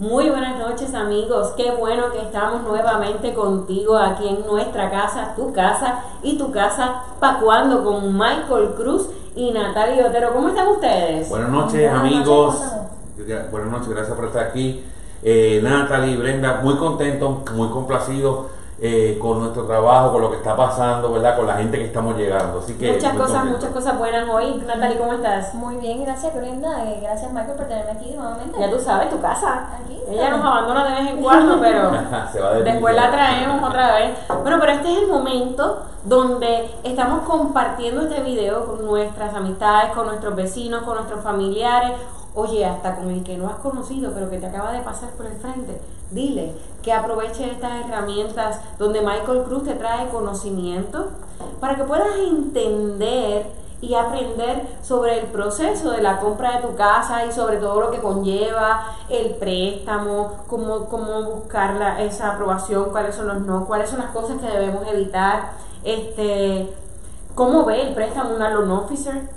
[0.00, 5.52] Muy buenas noches amigos, qué bueno que estamos nuevamente contigo aquí en nuestra casa, tu
[5.52, 10.32] casa y tu casa, pa' cuando con Michael Cruz y Natalia Otero.
[10.32, 11.28] ¿Cómo están ustedes?
[11.28, 12.62] Buenas noches amigos,
[13.50, 14.84] buenas noches, gracias por estar aquí.
[15.24, 20.54] Eh, Natalie, Brenda, muy contento, muy complacido eh, con nuestro trabajo, con lo que está
[20.54, 21.36] pasando, ¿verdad?
[21.36, 22.60] Con la gente que estamos llegando.
[22.60, 24.62] Así que muchas cosas, muchas cosas buenas hoy.
[24.66, 25.52] Natalie, ¿cómo estás?
[25.54, 28.58] Muy bien, gracias Brenda, eh, gracias Michael por tenerme aquí nuevamente.
[28.60, 29.66] Ya tú sabes, tu casa.
[29.82, 29.98] Aquí.
[30.08, 31.90] Ella nos abandona de vez en cuando, pero
[32.32, 34.16] Se va de después la traemos otra vez.
[34.42, 40.06] Bueno, pero este es el momento donde estamos compartiendo este video con nuestras amistades, con
[40.06, 41.92] nuestros vecinos, con nuestros familiares
[42.38, 45.26] oye, hasta con el que no has conocido, pero que te acaba de pasar por
[45.26, 51.08] el frente, dile que aproveche estas herramientas donde Michael Cruz te trae conocimiento
[51.60, 53.46] para que puedas entender
[53.80, 57.90] y aprender sobre el proceso de la compra de tu casa y sobre todo lo
[57.90, 63.90] que conlleva el préstamo, cómo, cómo buscar la, esa aprobación, cuáles son los no, cuáles
[63.90, 65.52] son las cosas que debemos evitar,
[65.84, 66.72] este,
[67.36, 69.28] cómo ve el préstamo una loan officer,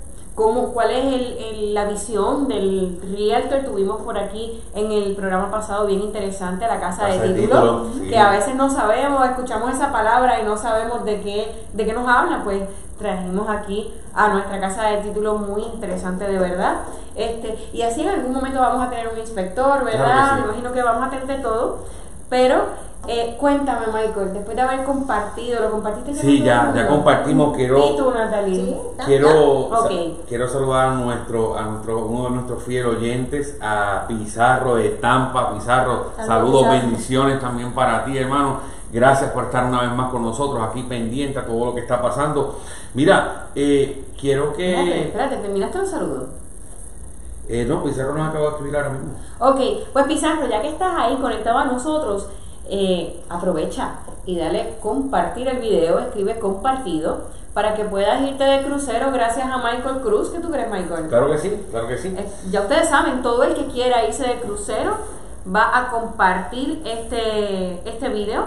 [0.42, 3.60] cómo, cuál es el, la visión del realtor.
[3.60, 8.30] Tuvimos por aquí en el programa pasado bien interesante la casa, de título, que a
[8.30, 12.42] veces no sabemos, escuchamos esa palabra y no sabemos de qué, de qué nos habla,
[12.42, 12.62] pues
[12.98, 16.78] trajimos aquí a nuestra casa de título muy interesante de verdad.
[17.14, 20.38] Este, y así en algún momento vamos a tener un inspector, ¿verdad?
[20.38, 21.84] Me imagino que vamos a tener de todo,
[22.28, 22.64] pero
[23.08, 26.14] eh, cuéntame, Michael, después de haber compartido, ¿lo compartiste?
[26.14, 27.56] Sí, ya, ya compartimos.
[27.56, 28.80] Quiero, ¿Y tú, Natalie?
[29.04, 29.70] quiero,
[30.28, 35.52] quiero saludar a nuestro, a nuestro, uno de nuestros fieles oyentes, a Pizarro de Tampa.
[35.52, 38.60] Pizarro, saludos, bendiciones también para ti, hermano.
[38.92, 42.00] Gracias por estar una vez más con nosotros aquí pendiente a todo lo que está
[42.00, 42.60] pasando.
[42.94, 44.74] Mira, eh, quiero que.
[44.74, 46.28] Espérate, espérate, ¿terminaste el saludo?
[47.48, 49.12] Eh, no, Pizarro nos acaba de escribir ahora mismo.
[49.40, 52.28] Ok, pues Pizarro, ya que estás ahí conectado a nosotros,
[52.68, 59.10] eh, aprovecha y dale compartir el video, escribe compartido para que puedas irte de crucero
[59.12, 60.30] gracias a Michael Cruz.
[60.30, 61.08] ¿Qué tú crees, Michael?
[61.08, 62.14] Claro que sí, claro que sí.
[62.16, 64.96] Eh, ya ustedes saben, todo el que quiera irse de crucero
[65.54, 68.46] va a compartir este, este video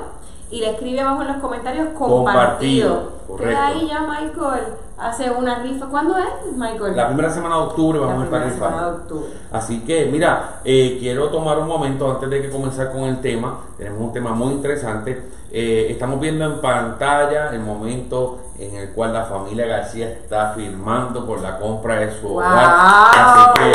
[0.52, 3.12] y le escribe abajo en los comentarios compartido.
[3.28, 4.64] compartido ahí ya Michael
[4.98, 5.88] hace una rifa.
[5.88, 6.96] ¿Cuándo es, Michael?
[6.96, 9.28] La primera semana de octubre vamos a estar rifando.
[9.52, 13.60] Así que, mira, eh, quiero tomar un momento antes de que comenzar con el tema.
[13.78, 15.30] Tenemos un tema muy interesante.
[15.52, 21.26] Eh, estamos viendo en pantalla el momento en el cual la familia García está firmando
[21.26, 22.66] por la compra de su hogar.
[23.14, 23.72] Así que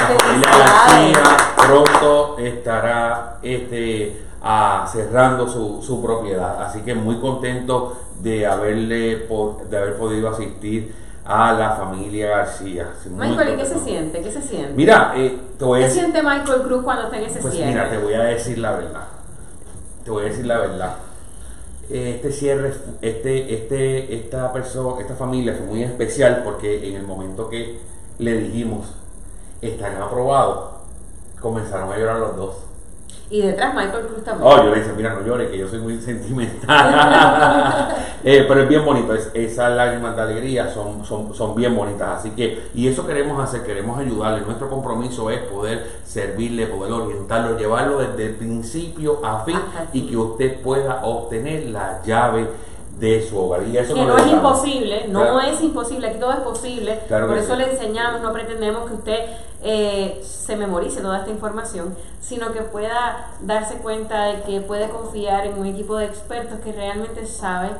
[0.00, 4.22] la familia García pronto estará este
[4.90, 6.62] cerrando su, su, propiedad.
[6.62, 9.26] Así que muy contento de haberle
[9.70, 10.94] de haber podido asistir
[11.24, 12.88] a la familia García.
[13.10, 14.20] Michael, ¿y qué se siente?
[14.20, 14.72] ¿Qué se siente?
[14.74, 17.70] Mira, eh, ¿qué siente Michael Cruz cuando está en ese pues cierre?
[17.70, 19.04] Mira, te voy a decir la verdad.
[20.04, 20.94] Te voy a decir la verdad.
[21.90, 27.48] Este cierre, este, este, esta persona, esta familia fue muy especial porque en el momento
[27.50, 27.78] que
[28.18, 28.94] le dijimos
[29.60, 30.70] están aprobados,
[31.40, 32.56] comenzaron a llorar los dos.
[33.32, 34.46] Y detrás Michael Cruz también.
[34.46, 37.88] Oh, yo le dije, mira, no llores, que yo soy muy sentimental.
[38.24, 42.18] eh, pero es bien bonito, es, esas lágrimas de alegría son, son, son bien bonitas.
[42.18, 44.42] Así que, y eso queremos hacer, queremos ayudarle.
[44.44, 49.56] Nuestro compromiso es poder servirle, poder orientarlo, llevarlo desde el principio a fin
[49.94, 52.46] y que usted pueda obtener la llave
[52.98, 53.66] de su hogar.
[53.66, 57.00] Y eso que no, es imposible, no es imposible, aquí todo es posible.
[57.08, 59.18] Por eso le enseñamos, no pretendemos que usted
[59.62, 65.46] eh, se memorice toda esta información, sino que pueda darse cuenta de que puede confiar
[65.46, 67.70] en un equipo de expertos que realmente sabe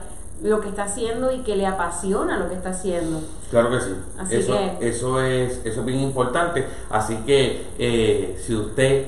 [0.43, 3.20] lo que está haciendo y que le apasiona lo que está haciendo.
[3.50, 3.94] Claro que sí.
[4.31, 6.67] eso, eso, es, eso es bien importante.
[6.91, 9.06] Así que eh, si usted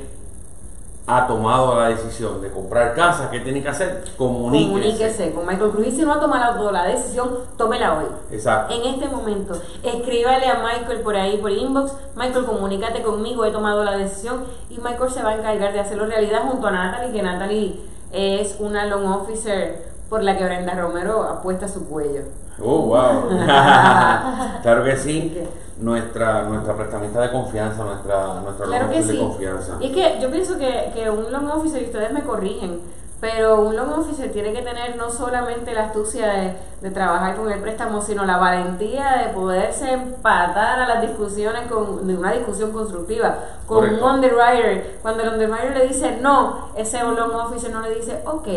[1.06, 4.04] ha tomado la decisión de comprar casa, ¿qué tiene que hacer?
[4.16, 4.70] Comuníquese.
[4.70, 5.86] Comuníquese con Michael Cruz.
[5.94, 8.06] Si no ha tomado la decisión, tómela hoy.
[8.30, 8.72] Exacto.
[8.72, 11.92] En este momento, escríbale a Michael por ahí, por inbox.
[12.16, 14.44] Michael, comunícate conmigo, he tomado la decisión.
[14.70, 17.80] Y Michael se va a encargar de hacerlo realidad junto a Natalie, que Natalie
[18.10, 22.22] es una loan officer por la que Brenda Romero apuesta su cuello.
[22.62, 23.28] Oh, wow.
[24.62, 25.36] claro que sí
[25.78, 29.76] nuestra nuestra prestamista de confianza, nuestra, nuestra claro de confianza.
[29.80, 32.80] Y es que yo pienso que, que un loan officer, y ustedes me corrigen,
[33.24, 37.50] pero un loan officer tiene que tener no solamente la astucia de, de, trabajar con
[37.50, 42.70] el préstamo, sino la valentía de poderse empatar a las discusiones con, de una discusión
[42.72, 43.38] constructiva.
[43.66, 48.20] Con un underwriter, cuando el underwriter le dice no, ese loan officer no le dice,
[48.26, 48.48] ok.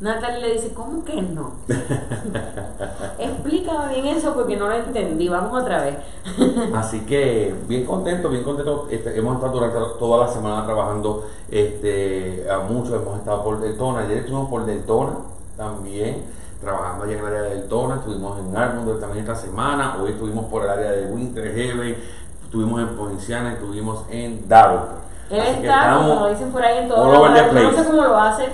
[0.00, 1.54] Natalie le dice, ¿cómo que no?
[3.18, 5.28] Explícame bien eso porque no lo entendí.
[5.28, 5.96] Vamos otra vez.
[6.74, 8.86] Así que bien contento, bien contento.
[8.90, 12.92] Este, hemos estado durante toda la semana trabajando este, a muchos.
[12.92, 13.60] Hemos estado por
[13.94, 14.06] Deltona.
[14.06, 15.12] Ayer estuvimos por Deltona
[15.56, 16.24] también
[16.60, 20.46] trabajando allá en el área de Deltona, estuvimos en Armondale también esta semana, hoy estuvimos
[20.46, 21.96] por el área de Winter Haven,
[22.42, 24.98] estuvimos en Provinciana, estuvimos en Davenport.
[25.30, 28.48] Él está, como dicen por ahí en todo no sé cómo lo hace.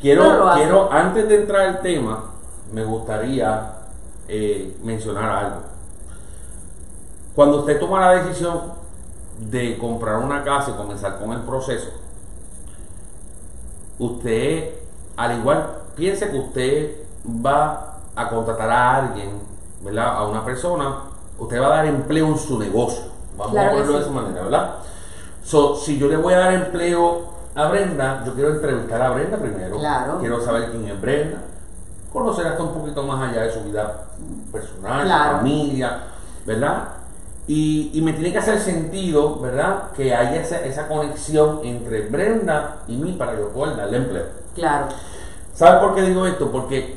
[0.00, 2.24] Quiero, quiero, antes de entrar al tema,
[2.72, 3.70] me gustaría
[4.28, 5.56] eh, mencionar algo.
[7.34, 8.60] Cuando usted toma la decisión
[9.38, 11.88] de comprar una casa y comenzar con el proceso,
[13.98, 14.74] usted,
[15.16, 16.96] al igual, piense que usted
[17.44, 19.30] va a contratar a alguien,
[19.82, 20.16] ¿verdad?
[20.16, 20.94] A una persona,
[21.38, 23.04] usted va a dar empleo en su negocio.
[23.36, 24.74] Vamos a ponerlo de esa manera, ¿verdad?
[25.44, 29.36] So, si yo le voy a dar empleo a Brenda, yo quiero entrevistar a Brenda
[29.36, 29.78] primero.
[29.78, 30.18] Claro.
[30.20, 31.38] Quiero saber quién es Brenda.
[32.12, 34.04] Conocer hasta un poquito más allá de su vida
[34.52, 36.00] personal, su familia,
[36.46, 36.88] ¿verdad?
[37.46, 39.90] Y, y, me tiene que hacer sentido, ¿verdad?
[39.94, 44.24] Que haya esa, esa conexión entre Brenda y mí para yo poder darle empleo.
[44.54, 44.86] Claro.
[45.54, 46.50] ¿Sabes por qué digo esto?
[46.50, 46.96] Porque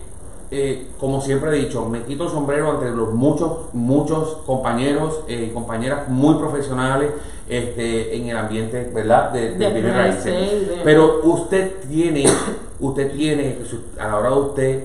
[0.50, 5.34] eh, como siempre he dicho, me quito el sombrero ante los muchos, muchos compañeros y
[5.34, 7.12] eh, compañeras muy profesionales
[7.50, 9.32] este, en el ambiente, ¿verdad?
[9.32, 12.26] De, de, Pero usted tiene,
[12.80, 13.58] usted tiene,
[14.00, 14.84] a la hora de usted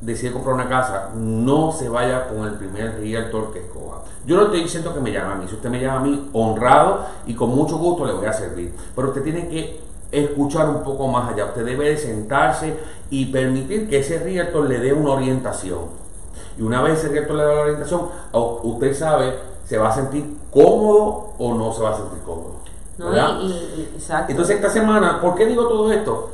[0.00, 3.98] decide comprar una casa, no se vaya con el primer realtor que escoja.
[4.26, 6.28] Yo no estoy diciendo que me llame a mí, si usted me llama a mí,
[6.32, 8.74] honrado y con mucho gusto le voy a servir.
[8.94, 9.80] Pero usted tiene que
[10.12, 11.46] escuchar un poco más allá.
[11.46, 12.78] Usted debe de sentarse
[13.10, 15.80] y permitir que ese realtor le dé una orientación.
[16.58, 18.02] Y una vez ese realtor le da la orientación,
[18.32, 22.54] usted sabe, se va a sentir cómodo o no se va a sentir cómodo.
[24.28, 26.30] Entonces esta semana, ¿por qué digo todo esto?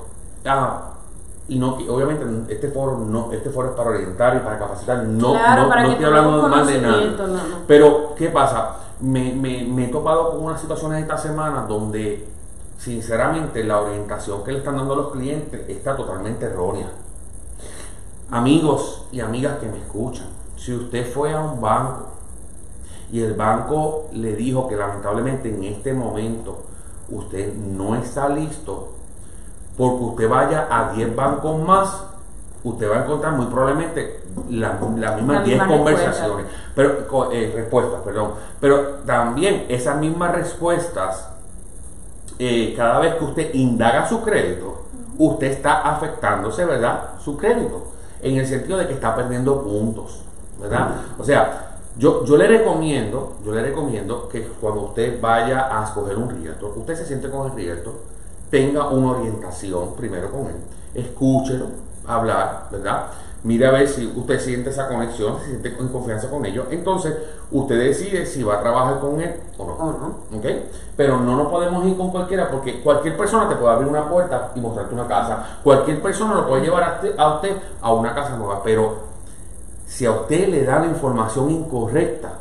[0.46, 0.93] Ah,
[1.46, 5.34] y no obviamente este foro no este foro es para orientar y para capacitar no
[5.34, 7.02] no, estoy hablando más de nada.
[7.66, 12.26] pero qué pasa me, me, me he topado con unas situaciones esta semana donde
[12.78, 16.88] sinceramente la orientación que le están dando a los clientes está totalmente errónea.
[18.30, 22.08] Amigos y amigas que me escuchan, si usted fue a un banco
[23.10, 26.62] y el banco le dijo que lamentablemente en este momento
[27.08, 28.92] usted no está listo,
[29.76, 32.04] porque usted vaya a 10 bancos más,
[32.62, 38.80] usted va a encontrar muy probablemente las mismas 10 conversaciones, pero eh, respuestas, perdón, pero
[39.06, 41.28] también esas mismas respuestas
[42.38, 44.82] eh, cada vez que usted indaga su crédito,
[45.18, 47.10] usted está afectándose, ¿verdad?
[47.22, 47.86] Su crédito,
[48.22, 50.20] en el sentido de que está perdiendo puntos,
[50.60, 50.90] ¿verdad?
[51.18, 56.16] O sea, yo, yo le recomiendo, yo le recomiendo que cuando usted vaya a escoger
[56.18, 57.94] un realtor, usted se siente con el realtor,
[58.54, 60.54] tenga una orientación primero con él,
[60.94, 61.66] escúchelo
[62.06, 63.06] hablar, ¿verdad?
[63.42, 66.66] mire a ver si usted siente esa conexión, se siente en confianza con ellos.
[66.70, 67.16] Entonces,
[67.50, 70.14] usted decide si va a trabajar con él o no.
[70.96, 74.52] Pero no nos podemos ir con cualquiera porque cualquier persona te puede abrir una puerta
[74.54, 75.58] y mostrarte una casa.
[75.64, 78.62] Cualquier persona lo puede llevar a usted a, una casa nueva.
[78.62, 78.98] Pero
[79.88, 82.34] si a usted le da la información incorrecta,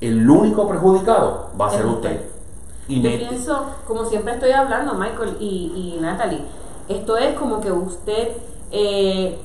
[0.00, 2.33] el único perjudicado va a ser usted.
[2.88, 6.42] Y Yo pienso, como siempre estoy hablando, Michael y, y Natalie,
[6.88, 8.36] esto es como que usted...
[8.70, 9.38] Eh,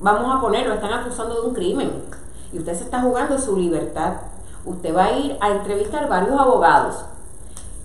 [0.00, 1.90] vamos a ponerlo, están acusando de un crimen
[2.52, 4.14] y usted se está jugando su libertad.
[4.64, 6.96] Usted va a ir a entrevistar varios abogados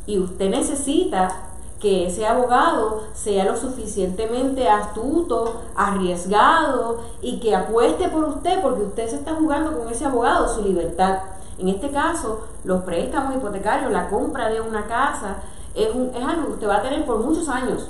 [0.06, 1.32] y usted necesita
[1.80, 9.10] que ese abogado sea lo suficientemente astuto, arriesgado y que apueste por usted porque usted
[9.10, 11.20] se está jugando con ese abogado su libertad.
[11.58, 15.38] En este caso, los préstamos hipotecarios, la compra de una casa,
[15.76, 17.90] es, un, es algo que usted va a tener por muchos años.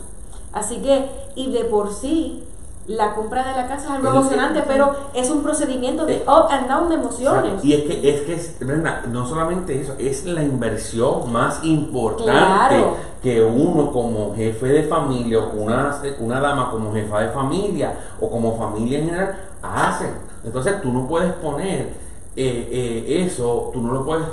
[0.54, 2.44] Así que, y de por sí,
[2.88, 6.68] la compra de la casa es algo emocionante, pero es un procedimiento de up and
[6.68, 7.64] down de emociones.
[7.64, 12.84] Y es que, es que, Brenda, no solamente eso, es la inversión más importante
[13.22, 18.30] que uno como jefe de familia o una, una dama como jefa de familia o
[18.30, 20.12] como familia en general hacen.
[20.44, 21.94] Entonces tú no puedes poner
[22.36, 24.26] eh, eh, eso, tú no lo puedes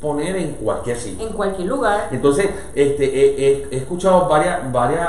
[0.00, 1.26] poner en cualquier sitio.
[1.26, 2.08] En cualquier lugar.
[2.10, 5.08] Entonces, este, he, escuchado varias, varias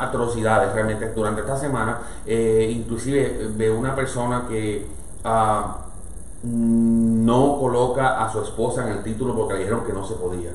[0.00, 1.98] atrocidades realmente durante esta semana.
[2.26, 4.86] Eh, inclusive veo una persona que
[5.24, 5.78] ah,
[6.42, 10.50] no coloca a su esposa en el título porque le dijeron que no se podía.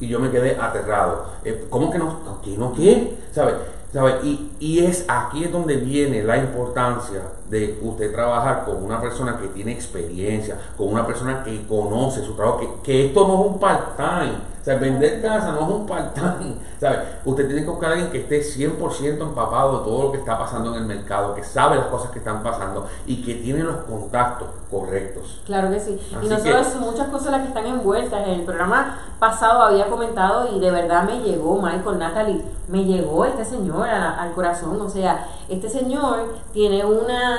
[0.00, 1.26] Y yo me quedé aterrado.
[1.70, 2.40] ¿Cómo que no?
[2.42, 3.16] ¿Qué no qué?
[3.32, 3.54] ¿Sabe?
[3.92, 4.16] ¿Sabe?
[4.24, 9.38] Y, y es aquí es donde viene la importancia de usted trabajar con una persona
[9.38, 13.50] que tiene experiencia, con una persona que conoce su trabajo, que, que esto no es
[13.50, 14.56] un part-time.
[14.60, 16.56] O sea, vender casa no es un part-time.
[17.24, 20.36] Usted tiene que buscar a alguien que esté 100% empapado de todo lo que está
[20.38, 23.76] pasando en el mercado, que sabe las cosas que están pasando y que tiene los
[23.84, 25.40] contactos correctos.
[25.46, 26.00] Claro que sí.
[26.20, 28.26] y no solo eso, muchas cosas las que están envueltas.
[28.26, 33.24] En el programa pasado había comentado y de verdad me llegó, Michael, Natalie, me llegó
[33.24, 34.80] este señor al corazón.
[34.80, 37.35] O sea, este señor tiene una,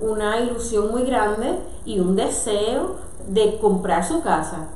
[0.00, 2.96] una ilusión muy grande y un deseo
[3.28, 4.68] de comprar su casa.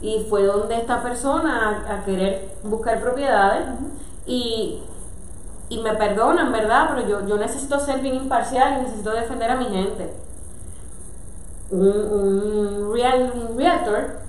[0.00, 3.68] Y fue donde esta persona a, querer buscar propiedades
[4.26, 4.82] y,
[5.68, 6.90] y, me perdonan, ¿verdad?
[6.94, 10.12] Pero yo, yo necesito ser bien imparcial y necesito defender a mi gente.
[11.70, 14.21] Un, un, real, un realtor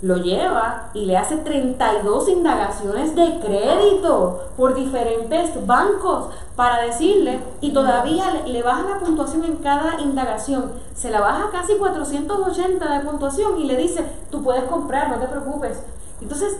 [0.00, 7.72] lo lleva y le hace 32 indagaciones de crédito por diferentes bancos para decirle, y
[7.72, 13.60] todavía le, baja la puntuación en cada indagación, se la baja casi 480 de puntuación
[13.60, 15.78] y le dice, tú puedes comprar, no te preocupes.
[16.20, 16.58] Entonces,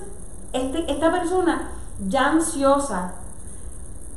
[0.52, 1.72] este, esta persona
[2.08, 3.12] ya ansiosa,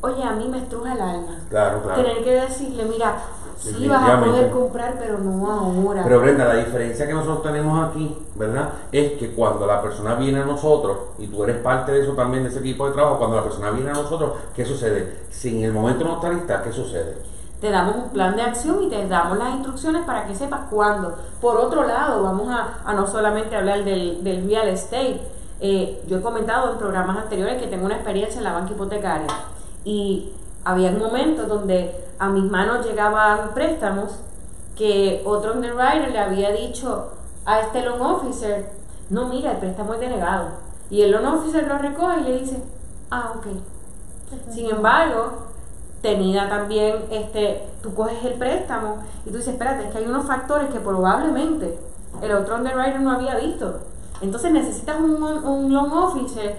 [0.02, 1.40] oye, a mí me estruja el alma.
[1.50, 2.02] Claro, claro.
[2.02, 3.16] Tener que decirle, mira,
[3.62, 6.04] Sí, vas a poder comprar, pero no ahora.
[6.04, 8.70] Pero Brenda, la diferencia que nosotros tenemos aquí, ¿verdad?
[8.92, 12.44] Es que cuando la persona viene a nosotros, y tú eres parte de eso también,
[12.44, 15.16] de ese equipo de trabajo, cuando la persona viene a nosotros, ¿qué sucede?
[15.30, 17.18] Si en el momento no está lista, ¿qué sucede?
[17.60, 21.16] Te damos un plan de acción y te damos las instrucciones para que sepas cuándo.
[21.40, 25.22] Por otro lado, vamos a, no solamente hablar del, del real estate.
[25.60, 29.28] Eh, yo he comentado en programas anteriores que tengo una experiencia en la banca hipotecaria
[29.86, 30.32] y
[30.64, 34.20] había momentos donde a mis manos llegaban préstamos
[34.76, 37.12] que otro underwriter le había dicho
[37.46, 38.72] a este loan officer,
[39.10, 40.50] no mira, el préstamo es denegado.
[40.90, 42.64] Y el loan officer lo recoge y le dice,
[43.10, 43.48] ah, ok.
[44.52, 45.48] Sin embargo,
[46.02, 50.26] tenía también, este, tú coges el préstamo y tú dices, espérate, es que hay unos
[50.26, 51.78] factores que probablemente
[52.22, 53.80] el otro underwriter no había visto.
[54.22, 56.58] Entonces necesitas un, un loan officer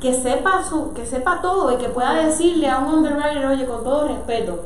[0.00, 3.84] que, sepa su, que sepa todo y que pueda decirle a un underwriter, oye, con
[3.84, 4.64] todo respeto,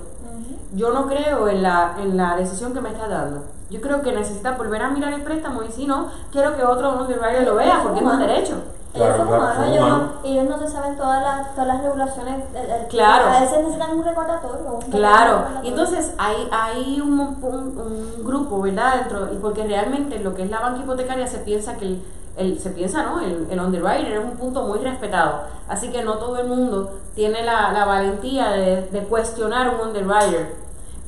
[0.74, 3.44] yo no creo en la, en la decisión que me está dando.
[3.70, 7.00] Yo creo que necesita volver a mirar el préstamo y si no, quiero que otro
[7.00, 8.54] underwriter lo vea porque es un derecho.
[8.94, 12.44] Claro, claro, ellos, no, ellos, no, se saben todas las, todas las regulaciones.
[12.88, 13.28] Claro.
[13.28, 14.78] A veces necesitan un recordatorio.
[14.88, 15.46] claro.
[15.64, 19.00] Y entonces hay, hay un, un, un, grupo, ¿verdad?
[19.00, 22.02] Dentro, y porque realmente lo que es la banca hipotecaria se piensa que el,
[22.36, 23.20] el, se piensa, ¿no?
[23.20, 25.42] El, el underwriter es un punto muy respetado.
[25.66, 30.54] Así que no todo el mundo tiene la, la valentía de, de, cuestionar un underwriter.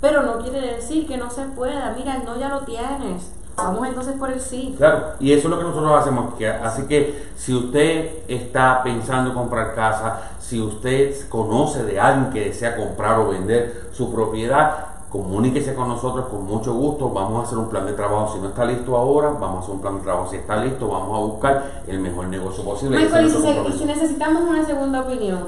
[0.00, 1.94] Pero no quiere decir que no se pueda.
[1.96, 3.35] Mira, no ya lo tienes.
[3.56, 4.74] Vamos entonces por el sí.
[4.76, 6.34] Claro, y eso es lo que nosotros hacemos.
[6.62, 12.76] así que si usted está pensando comprar casa, si usted conoce de alguien que desea
[12.76, 17.70] comprar o vender su propiedad, comuníquese con nosotros con mucho gusto, vamos a hacer un
[17.70, 20.30] plan de trabajo, si no está listo ahora, vamos a hacer un plan de trabajo,
[20.30, 22.98] si está listo, vamos a buscar el mejor negocio posible.
[22.98, 25.44] Michael, y, si, necesitamos una segunda opinión.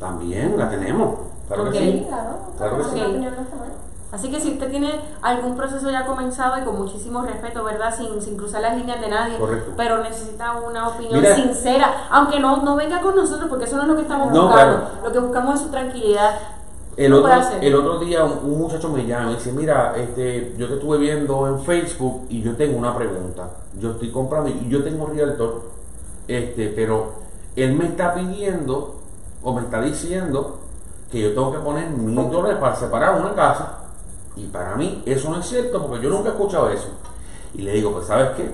[0.00, 1.16] También la tenemos,
[1.48, 2.06] claro que sí.
[2.56, 3.00] Claro, que sí.
[4.12, 7.96] Así que si usted tiene algún proceso ya comenzado y con muchísimo respeto, ¿verdad?
[7.96, 9.38] Sin, sin cruzar las líneas de nadie,
[9.74, 13.88] pero necesita una opinión sincera, aunque no, no venga con nosotros, porque eso no es
[13.88, 14.90] lo que estamos buscando.
[15.02, 16.38] Lo que buscamos es su tranquilidad.
[16.94, 20.74] El otro, el otro día un, muchacho me llama y dice, mira, este, yo te
[20.74, 23.48] estuve viendo en Facebook y yo tengo una pregunta.
[23.80, 25.62] Yo estoy comprando y yo tengo realtor,
[26.28, 27.12] este, pero
[27.56, 28.96] él me está pidiendo
[29.42, 30.58] o me está diciendo
[31.10, 33.78] que yo tengo que poner mil dólares para separar una casa.
[34.36, 36.88] Y para mí eso no es cierto porque yo nunca he escuchado eso.
[37.54, 38.50] Y le digo, pues sabes qué,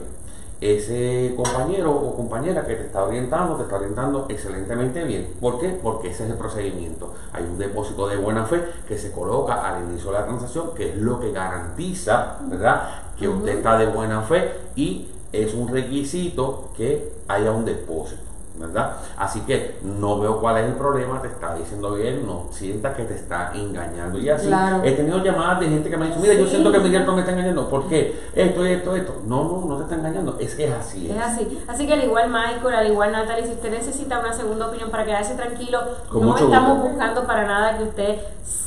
[0.61, 5.35] ese compañero o compañera que te está orientando, te está orientando excelentemente bien.
[5.41, 5.69] ¿Por qué?
[5.81, 7.15] Porque ese es el procedimiento.
[7.33, 10.91] Hay un depósito de buena fe que se coloca al inicio de la transacción, que
[10.91, 16.71] es lo que garantiza, ¿verdad?, que usted está de buena fe y es un requisito
[16.77, 18.28] que haya un depósito.
[18.59, 18.97] ¿Verdad?
[19.17, 23.05] Así que no veo cuál es el problema, te está diciendo bien, no sientas que
[23.05, 24.19] te está engañando.
[24.19, 24.51] Y así,
[24.85, 27.21] he tenido llamadas de gente que me ha dicho, mira, yo siento que Miguel me
[27.21, 28.19] está engañando, ¿por qué?
[28.35, 29.23] Esto, esto, esto.
[29.27, 31.11] No, no, no te está engañando, es que es así.
[31.11, 31.65] Es, así.
[31.67, 35.05] Así que al igual Michael, al igual Natalie, si usted necesita una segunda opinión para
[35.05, 35.81] quedarse tranquilo,
[36.13, 38.19] no estamos buscando para nada que usted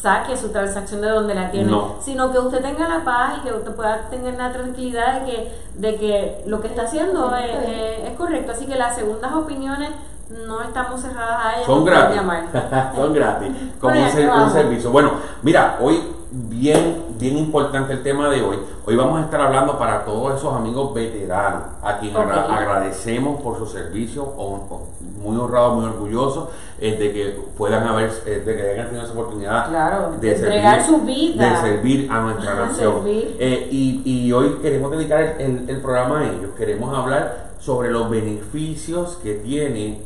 [0.02, 1.72] saque su transacción de donde la tiene,
[2.04, 5.52] sino que usted tenga la paz y que usted pueda tener la tranquilidad de que,
[5.76, 8.52] de que lo que está haciendo es, es correcto.
[8.52, 9.81] Así que las segundas opiniones
[10.46, 11.66] no estamos cerradas a ellos.
[11.66, 12.22] Son gratis.
[12.96, 13.52] Son gratis.
[13.80, 14.92] Como un, servicio.
[14.92, 15.12] Bueno,
[15.42, 16.02] mira, hoy
[16.32, 18.58] bien, bien importante el tema de hoy.
[18.86, 23.68] Hoy vamos a estar hablando para todos esos amigos veteranos, a quienes agradecemos por su
[23.68, 24.34] servicio,
[25.22, 29.14] muy honrados, muy orgullosos eh, de que puedan haber, eh, de que hayan tenido esa
[29.14, 29.68] oportunidad
[30.20, 33.04] de, entregar su vida, de servir a nuestra nación.
[33.06, 36.52] Eh, y, y, hoy queremos dedicar el, el programa a ellos.
[36.58, 40.02] Queremos hablar sobre los beneficios que tiene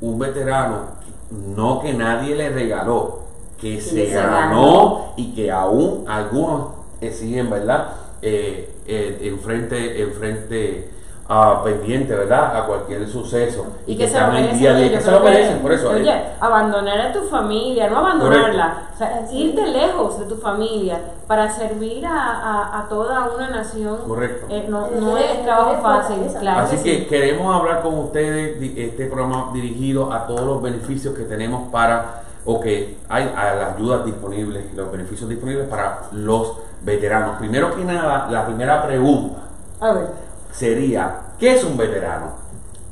[0.00, 0.84] un veterano,
[1.30, 3.20] no que nadie le regaló,
[3.60, 6.68] que se, ganó, y que aún algunos
[7.12, 7.94] siguen, ¿verdad?
[8.22, 10.90] Eh, eh, enfrente, enfrente
[11.30, 12.56] uh, pendiente, ¿verdad?
[12.56, 13.66] A cualquier suceso.
[13.86, 15.90] Y, que, se están en día que se lo merecen, por eso.
[15.90, 21.48] Oye, abandonar a tu familia, no abandonarla, o sea, irte lejos de tu familia para
[21.48, 23.98] servir a, a, toda una nación.
[24.06, 24.46] Correcto.
[24.50, 26.60] Eh, no, no es trabajo fácil, claro.
[26.60, 31.70] Así que, queremos hablar con ustedes, este programa dirigido a todos los beneficios que tenemos
[31.70, 37.36] para o que hay a las ayudas disponibles, los beneficios disponibles para los veteranos.
[37.38, 39.42] Primero que nada, la primera pregunta.
[39.80, 42.32] A ver sería, ¿qué es un veterano?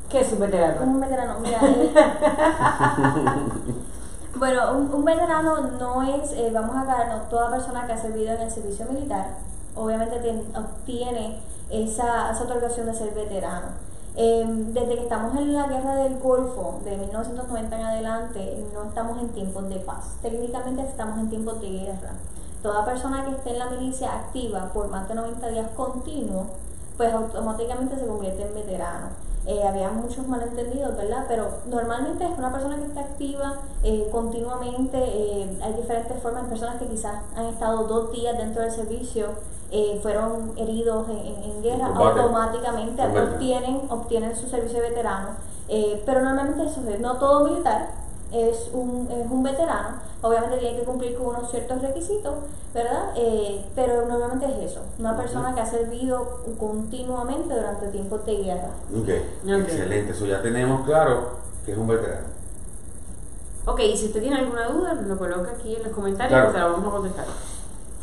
[0.09, 0.81] ¿Qué es un veterano?
[0.81, 1.59] Un veterano, mira.
[4.35, 8.41] bueno, un, veterano no es, eh, vamos a aclararnos, toda persona que ha servido en
[8.41, 9.35] el servicio militar,
[9.75, 13.67] obviamente obtiene esa, esa otorgación de ser veterano.
[14.15, 19.21] Em, desde que estamos en la guerra del Golfo, de 1990 en adelante, no estamos
[19.21, 20.15] en tiempos de paz.
[20.21, 22.13] Técnicamente estamos en tiempos de guerra.
[22.63, 26.47] Toda persona que esté en la milicia activa por más de 90 días continuos
[26.99, 29.07] pues automáticamente se convierte en veterano.
[29.45, 31.23] Eh, había muchos malentendidos, ¿verdad?
[31.29, 36.75] Pero normalmente es una persona que está activa eh, continuamente, eh, hay diferentes formas, personas
[36.75, 39.27] que quizás han estado dos días dentro del servicio,
[40.01, 45.29] fueron heridos en, guerra, automáticamente obtienen, obtienen su servicio de veterano,
[46.05, 47.89] pero normalmente eso es, no todo militar,
[48.31, 52.35] es un, es un veterano, obviamente tiene que cumplir con unos ciertos requisitos,
[52.73, 53.13] ¿verdad?
[53.15, 58.69] Eh, pero normalmente es eso, una persona que ha servido continuamente durante tiempos de guerra.
[59.01, 59.21] Okay.
[59.59, 62.27] excelente, eso ya tenemos claro que es un veterano.
[63.65, 66.65] Ok, y si usted tiene alguna duda, lo coloca aquí en los comentarios porque la
[66.65, 67.25] vamos a contestar.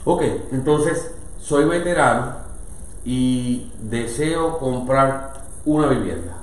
[0.04, 2.34] Ok, entonces soy veterano
[3.04, 5.32] y deseo comprar
[5.64, 6.36] una vivienda.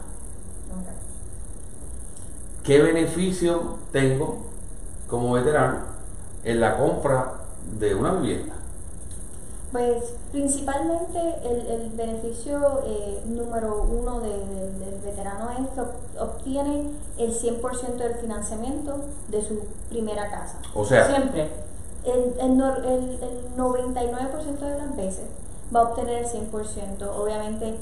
[2.63, 4.37] ¿Qué beneficio tengo
[5.09, 5.79] como veterano
[6.45, 7.33] en la compra
[7.77, 8.53] de una vivienda?
[9.73, 18.15] Pues principalmente el, beneficio eh, número uno del veterano es que obtiene el 100% del
[18.15, 18.97] financiamiento
[19.27, 20.59] de su primera casa.
[20.73, 21.49] O sea, siempre.
[22.05, 25.25] El, el, el 99% de las veces
[25.75, 27.07] va a obtener el 100%.
[27.17, 27.75] Obviamente,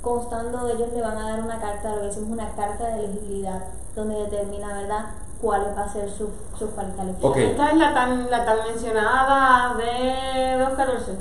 [0.00, 3.64] constando ellos le van a dar una carta, lo que decimos una carta de elegibilidad
[3.94, 5.06] donde determina, ¿verdad?,
[5.40, 7.38] cuál va a ser su, su calificación.
[7.38, 11.12] ¿Esta es la tan, la tan mencionada de 214?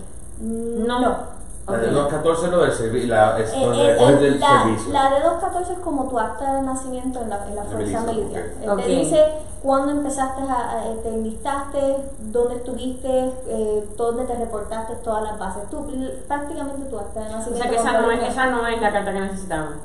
[0.41, 0.99] Mm, no.
[0.99, 1.38] no.
[1.69, 4.93] La de 214 es lo del servicio, la, es eh, donde eh, el, la, servicio.
[4.93, 8.43] La de 214 es como tu acta de nacimiento en la, en la fuerza militar.
[8.77, 9.25] Te dice
[9.61, 15.69] cuándo empezaste, a, te enlistaste, dónde estuviste, eh, dónde te reportaste, todas las bases.
[15.69, 15.85] Tú,
[16.27, 17.53] prácticamente tu acta de nacimiento.
[17.53, 19.75] O sea que esa no, es, esa no es la carta que necesitamos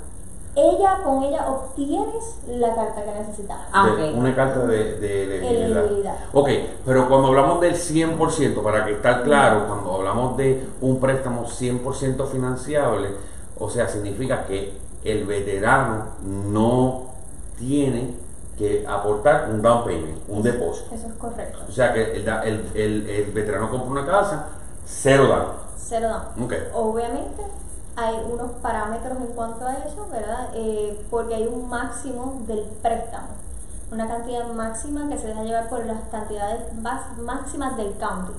[0.57, 3.59] ella con ella obtienes la carta que necesitas.
[3.73, 6.49] Ah, Una carta de, de, Ok,
[6.85, 12.29] pero cuando hablamos del 100%, para que estar claro, cuando hablamos de un préstamo 100%
[12.29, 13.09] financiable,
[13.59, 14.73] o sea, significa que
[15.05, 17.03] el veterano no
[17.59, 18.15] tiene
[18.57, 20.95] que aportar un down payment, un depósito.
[20.95, 21.59] Eso es correcto.
[21.69, 22.29] O sea, que el,
[22.75, 24.47] el, el, veterano compra una casa,
[24.87, 25.47] cero down.
[25.77, 26.45] Cero down.
[26.47, 26.69] Okay.
[26.73, 27.43] Obviamente
[27.97, 30.49] hay unos parámetros en cuanto a eso, ¿verdad?
[30.55, 33.29] Eh, porque hay un máximo del préstamo,
[33.93, 36.73] una cantidad máxima que se deja llevar por las cantidades
[37.19, 38.33] máximas del county.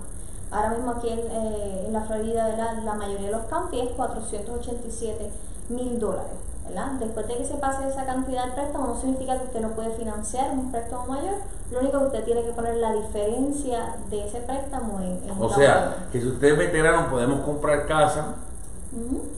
[0.52, 2.78] Ahora mismo aquí en, eh, la Florida, ¿verdad?
[2.84, 5.32] la mayoría de los counties es 487
[5.70, 6.32] mil dólares.
[6.68, 6.94] ¿verdad?
[7.00, 9.92] Después de que se pase esa cantidad de préstamo, no significa que usted no puede
[9.92, 11.36] financiar un préstamo mayor,
[11.72, 15.30] lo único que usted tiene que poner la diferencia de ese préstamo en...
[15.30, 18.36] en o sea, que si usted es veterano podemos comprar casa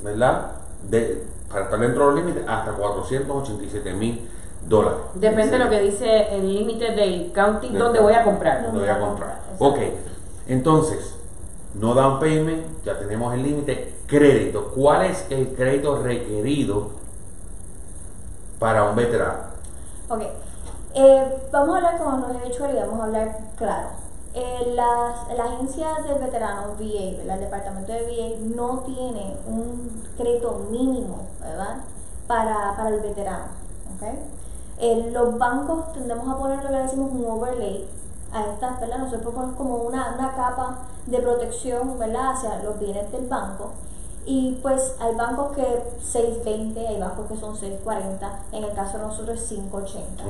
[0.04, 0.52] ¿verdad?
[0.90, 4.30] De, para estar dentro de los límites, hasta 487 mil
[4.68, 5.00] dólares.
[5.16, 8.64] Depende de lo que dice el límite del county donde voy a comprar.
[8.64, 9.40] Donde voy a comprar.
[9.60, 9.78] Ok,
[10.48, 11.16] entonces,
[11.74, 13.94] no down payment, ya tenemos el límite.
[14.08, 16.92] Crédito, ¿cuál es el crédito requerido
[18.60, 19.40] para un veterano?
[20.10, 20.22] Ok,
[20.94, 24.07] eh, vamos a hablar como nos he dicho y vamos a hablar claro
[24.38, 30.68] eh, las, la agencia del veterano VA, el departamento de VA, no tiene un crédito
[30.70, 31.78] mínimo ¿verdad?
[32.28, 33.46] Para, para el veterano.
[33.96, 34.20] ¿okay?
[34.80, 37.88] Eh, los bancos tendemos a poner lo que decimos un overlay
[38.32, 39.00] a estas, ¿verdad?
[39.00, 41.98] Nosotros ponemos como una, una capa de protección.
[42.00, 43.72] Hacia los bienes del banco
[44.28, 45.64] y pues hay bancos que
[46.04, 50.24] 620, hay bancos que son 640, en el caso de nosotros es 580.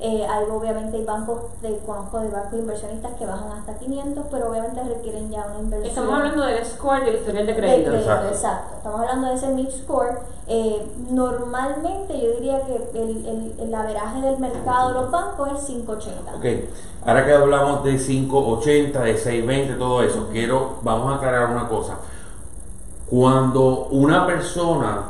[0.00, 4.50] Eh, hay obviamente hay bancos, de, conozco de bancos inversionistas que bajan hasta 500, pero
[4.50, 5.90] obviamente requieren ya una inversión.
[5.90, 7.94] Estamos hablando del score del historial de crédito.
[7.94, 8.28] exacto.
[8.28, 8.76] exacto.
[8.78, 10.20] Estamos hablando de ese mid score.
[10.48, 15.66] Eh, normalmente yo diría que el, el, el averaje del mercado de los bancos es
[15.66, 16.34] 580.
[16.34, 16.44] Ok,
[17.04, 21.98] ahora que hablamos de 580, de 620, todo eso, quiero, vamos a aclarar una cosa
[23.06, 25.02] cuando una persona,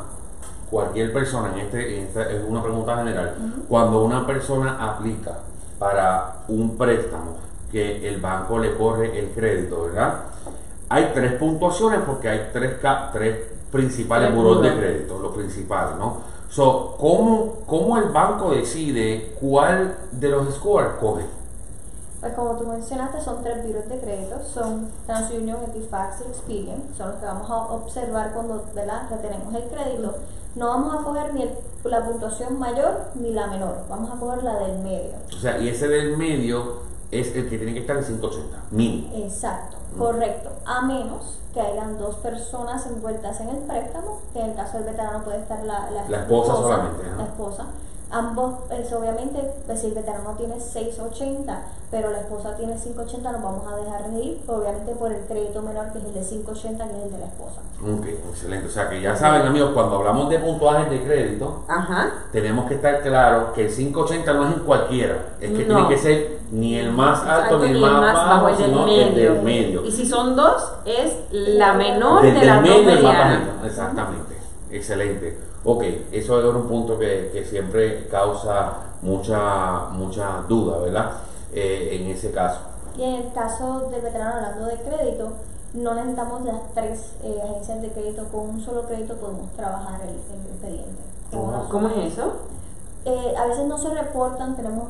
[0.70, 3.34] cualquier persona, en este, esta es una pregunta general,
[3.68, 5.38] cuando una persona aplica
[5.78, 7.36] para un préstamo
[7.70, 10.22] que el banco le corre el crédito, ¿verdad?
[10.88, 12.76] Hay tres puntuaciones porque hay tres,
[13.12, 13.38] tres
[13.70, 16.18] principales buros de crédito, los principales, ¿no?
[16.48, 21.24] So, ¿cómo, ¿Cómo el banco decide cuál de los scores coge?
[22.24, 27.10] Pues como tú mencionaste, son tres virus de crédito, son TransUnion, Equifax y Experian, son
[27.10, 29.02] los que vamos a observar cuando ¿verdad?
[29.10, 30.14] retenemos el crédito.
[30.54, 31.46] No vamos a coger ni
[31.84, 35.12] la puntuación mayor ni la menor, vamos a coger la del medio.
[35.36, 36.78] O sea, y ese del medio
[37.10, 39.14] es el que tiene que estar en 180, mínimo.
[39.16, 40.48] Exacto, correcto.
[40.64, 44.86] A menos que hayan dos personas envueltas en el préstamo, que en el caso del
[44.86, 47.02] veterano puede estar la, la, esposa, solamente.
[47.18, 47.66] La esposa
[48.14, 53.42] ambos, pues, obviamente, pues, si el veterano tiene 680, pero la esposa tiene 580, nos
[53.42, 56.96] vamos a dejar ir, obviamente por el crédito menor que es el de 580, que
[56.96, 57.60] es el de la esposa.
[57.82, 58.66] Ok, excelente.
[58.66, 61.64] O sea que ya saben, amigos, cuando hablamos de puntuajes de crédito,
[62.32, 65.98] tenemos que estar claros que el 580 no es en cualquiera, es que tiene que
[65.98, 69.84] ser ni el más alto ni el más, bajo, sino el del medio.
[69.84, 73.12] Y si son dos, es la menor de la medio dos
[73.64, 74.36] Exactamente,
[74.70, 75.53] excelente.
[75.66, 81.12] Ok, eso es un punto que, siempre causa mucha, mucha duda, ¿verdad?
[81.54, 82.60] Eh, en ese caso.
[82.98, 85.32] Y en el caso del veterano hablando de crédito,
[85.72, 90.16] no necesitamos las tres eh, agencias de crédito, con un solo crédito podemos trabajar el,
[90.50, 91.02] expediente.
[91.32, 92.32] ¿Cómo es eso?
[93.06, 94.84] Eh, a veces no se reportan, tenemos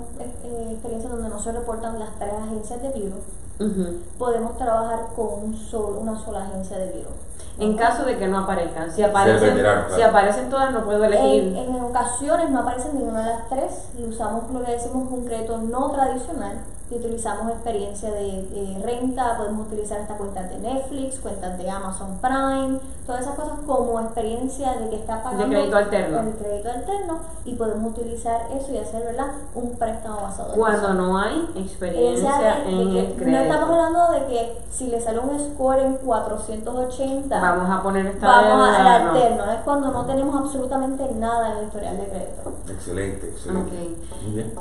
[0.72, 3.98] experiencias donde no se reportan las tres agencias de virus.
[4.18, 7.14] Podemos trabajar con un solo, una sola agencia de virus
[7.58, 8.90] en caso de que no aparezcan.
[8.92, 9.62] Si aparecen,
[9.94, 11.56] si aparecen todas, no puedo elegir.
[11.56, 15.90] En, ocasiones no aparecen ninguna de las tres y usamos lo que decimos un no
[15.90, 16.58] tradicional
[16.90, 22.78] y utilizamos experiencia de, renta, podemos utilizar esta cuentas de Netflix, cuentas de Amazon Prime,
[23.06, 26.20] todas esas cosas como experiencia de que está pagando de crédito alterno.
[26.20, 29.28] el crédito alterno y podemos utilizar eso y hacer ¿verdad?
[29.54, 33.30] un préstamo basado en Cuando no hay experiencia en el crédito.
[33.30, 38.06] No estamos hablando de que si le sale un score en 480, vamos a poner
[38.06, 42.52] esta vamos al alterno, es cuando no tenemos absolutamente nada en el historial de crédito.
[42.68, 43.96] Excelente, excelente.
[44.22, 44.52] Muy bien.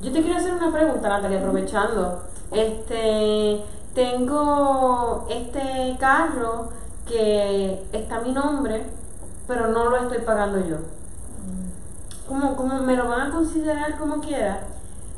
[0.00, 2.22] Yo te quiero hacer una pregunta, Natalia, aprovechando.
[2.52, 3.62] Este,
[3.94, 6.70] tengo este carro
[7.06, 8.86] que está a mi nombre,
[9.46, 10.76] pero no lo estoy pagando yo.
[12.26, 14.60] ¿Cómo, cómo me lo van a considerar como quiera?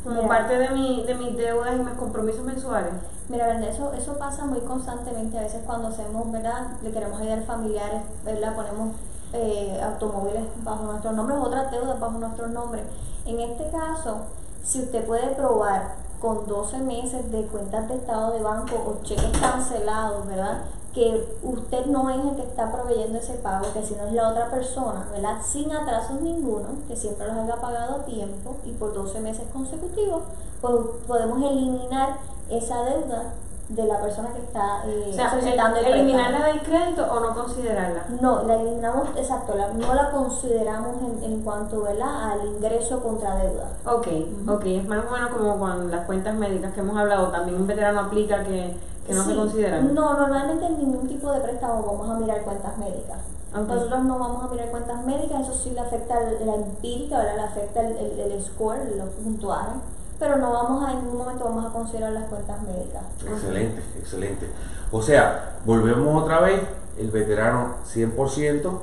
[0.03, 2.93] Como parte de, mi, de mis deudas y mis compromisos mensuales.
[3.29, 5.39] Mira, eso, eso pasa muy constantemente.
[5.39, 6.67] A veces cuando hacemos, ¿verdad?
[6.83, 8.57] Le queremos ayudar familiares, ¿verdad?
[8.57, 8.97] Ponemos
[9.33, 12.83] eh, automóviles bajo nuestros nombres, otras deudas bajo nuestros nombres.
[13.27, 14.23] En este caso,
[14.65, 19.37] si usted puede probar con 12 meses de cuentas de estado de banco o cheques
[19.39, 20.63] cancelados, ¿verdad?
[20.95, 24.29] Que usted no es el que está proveyendo ese pago, que si no es la
[24.29, 25.39] otra persona, ¿verdad?
[25.45, 30.23] Sin atrasos ninguno, que siempre los haya pagado a tiempo y por 12 meses consecutivos,
[30.61, 30.75] pues
[31.09, 33.33] podemos eliminar esa deuda
[33.75, 38.05] de la persona que está eh, solicitando el ¿Eliminarla del crédito o no considerarla?
[38.21, 43.69] No, la eliminamos, exacto, no la consideramos en, en cuanto al ingreso contra deuda.
[43.87, 44.09] Ok,
[44.49, 47.67] ok, es más o menos como con las cuentas médicas que hemos hablado, también un
[47.67, 49.95] veterano aplica que, que no se consideran.
[49.95, 53.19] No, normalmente en ningún tipo de préstamo vamos a mirar cuentas médicas.
[53.55, 57.81] Nosotros no vamos a mirar cuentas médicas, eso sí le afecta la empírica, le afecta
[57.81, 59.75] el, el, el score, los puntuajes
[60.23, 63.03] pero no vamos a en ningún momento vamos a considerar las cuentas médicas.
[63.29, 64.47] Excelente, excelente.
[64.93, 66.61] O sea, volvemos otra vez,
[66.97, 68.79] el veterano 100%,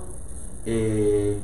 [0.65, 1.39] eh,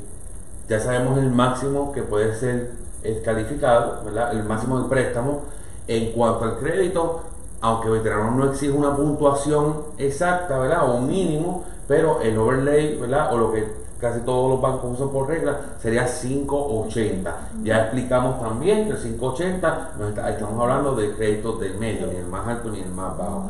[0.67, 2.71] ya sabemos el máximo que puede ser
[3.03, 4.33] el calificado, ¿verdad?
[4.33, 5.43] el máximo del préstamo.
[5.87, 7.21] En cuanto al crédito,
[7.61, 10.89] aunque veterano no exige una puntuación exacta, ¿verdad?
[10.89, 13.33] O un mínimo, pero el overlay, ¿verdad?
[13.33, 13.65] O lo que
[13.99, 17.49] casi todos los bancos usan por regla, sería 580.
[17.63, 19.91] Ya explicamos también que el 580,
[20.29, 23.49] estamos hablando de créditos del medio, ni el más alto ni el más bajo.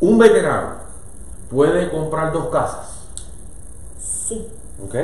[0.00, 0.74] Un veterano
[1.50, 2.98] puede comprar dos casas.
[4.00, 4.48] Sí.
[4.84, 4.94] ¿Ok?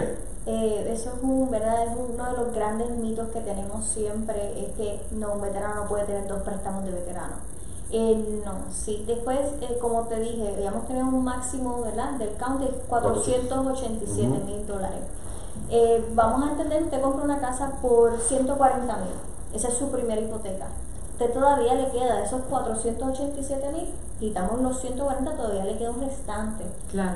[0.47, 1.85] Eh, eso es, un, ¿verdad?
[1.85, 5.88] es uno de los grandes mitos que tenemos siempre, es que no, un veterano no
[5.88, 7.54] puede tener dos préstamos de veterano.
[7.97, 9.05] Eh, no, sí.
[9.07, 12.11] Después, eh, como te dije, habíamos tenido un máximo ¿verdad?
[12.15, 14.99] del count de 487 mil dólares.
[15.71, 19.13] Eh, vamos a entender, usted compra una casa por 140 mil.
[19.55, 20.67] Esa es su primera hipoteca.
[21.13, 26.01] Usted todavía le queda de esos 487 mil, quitamos los 140, todavía le queda un
[26.01, 26.65] restante.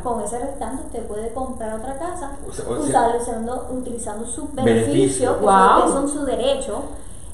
[0.05, 6.25] Con ese restante usted puede comprar otra casa usando, utilizando sus beneficios, que son su
[6.25, 6.83] derecho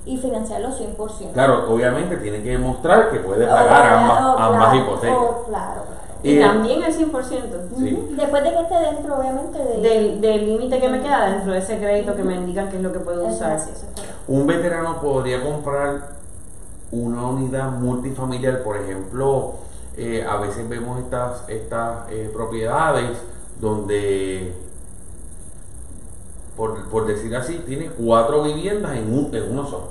[0.06, 1.32] y financiarlo 100%.
[1.32, 3.94] Claro, obviamente tiene que demostrar que puede pagar
[4.38, 5.16] ambas, hipotecas.
[5.46, 5.82] claro,
[6.22, 8.10] Y también el 100%.
[8.16, 12.14] Después de que esté dentro, obviamente, del límite que me queda dentro de ese crédito
[12.14, 13.58] que me indican que es lo que puedo usar.
[14.28, 16.14] Un veterano podría comprar
[16.90, 19.54] una unidad multifamiliar, por ejemplo,
[19.96, 23.16] eh, a veces vemos estas, estas eh, propiedades
[23.60, 24.52] donde
[26.56, 29.88] por, decir así, tiene cuatro viviendas en, un, en uno solo.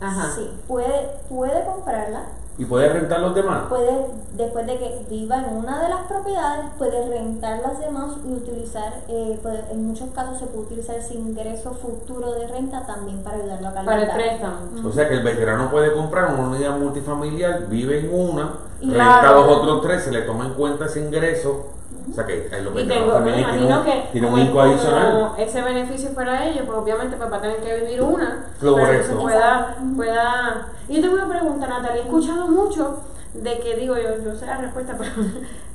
[0.00, 0.32] Ajá.
[0.34, 2.24] Sí, puede, puede comprarla.
[2.56, 3.64] ¿Y puede rentar los demás?
[3.68, 8.32] Puede, después de que viva en una de las propiedades, puede rentar las demás y
[8.32, 9.40] utilizar, eh,
[9.72, 13.74] en muchos casos se puede utilizar ese ingreso futuro de renta también para ayudarlo a
[13.74, 13.84] calificar.
[13.84, 14.88] Para el préstamo.
[14.88, 19.48] O sea que el veterano puede comprar una unidad multifamiliar, vive en una, renta los
[19.48, 21.66] otros tres, se le toma en cuenta ese ingreso
[22.14, 25.32] sea que lo y tengo, también me imagino que, tiene un adicional.
[25.36, 28.46] ese beneficio para ellos, pues obviamente papá tiene que vivir una.
[28.60, 30.68] para que se pueda, pueda.
[30.88, 33.00] Y yo te voy a preguntar, Natalia, he escuchado mucho
[33.34, 35.10] de que digo yo, yo sé la respuesta, pero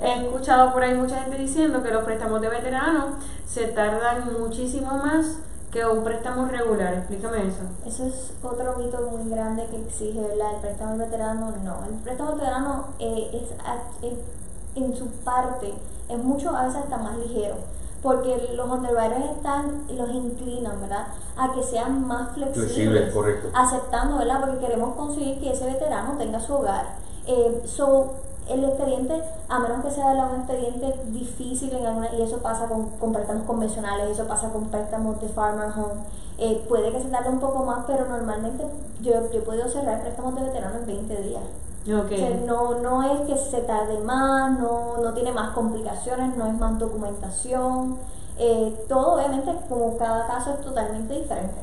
[0.02, 4.98] he escuchado por ahí mucha gente diciendo que los préstamos de veteranos se tardan muchísimo
[4.98, 5.40] más
[5.72, 6.94] que un préstamo regular.
[6.94, 7.62] Explícame eso.
[7.86, 10.56] Eso es otro mito muy grande que exige ¿verdad?
[10.56, 11.54] el préstamo de veterano.
[11.64, 14.18] No, el préstamo de veterano eh, es, es
[14.76, 15.74] en su parte
[16.08, 17.56] es mucho a veces hasta más ligero
[18.02, 23.50] porque los underwriters están los inclinan verdad a que sean más flexibles correcto.
[23.54, 26.86] aceptando verdad porque queremos conseguir que ese veterano tenga su hogar.
[27.28, 28.14] Eh, so
[28.48, 32.90] el expediente, a menos que sea un expediente difícil en alguna, y eso pasa con,
[32.98, 36.02] con, préstamos convencionales, eso pasa con préstamos de farmer home,
[36.40, 38.66] eh, puede que se tarde un poco más, pero normalmente
[39.02, 41.44] yo, yo he podido cerrar préstamos de veterano en 20 días
[42.46, 46.78] no, no es que se tarde más, no, no tiene más complicaciones, no es más
[46.78, 47.98] documentación.
[48.38, 51.56] Eh, todo obviamente como cada caso es totalmente diferente.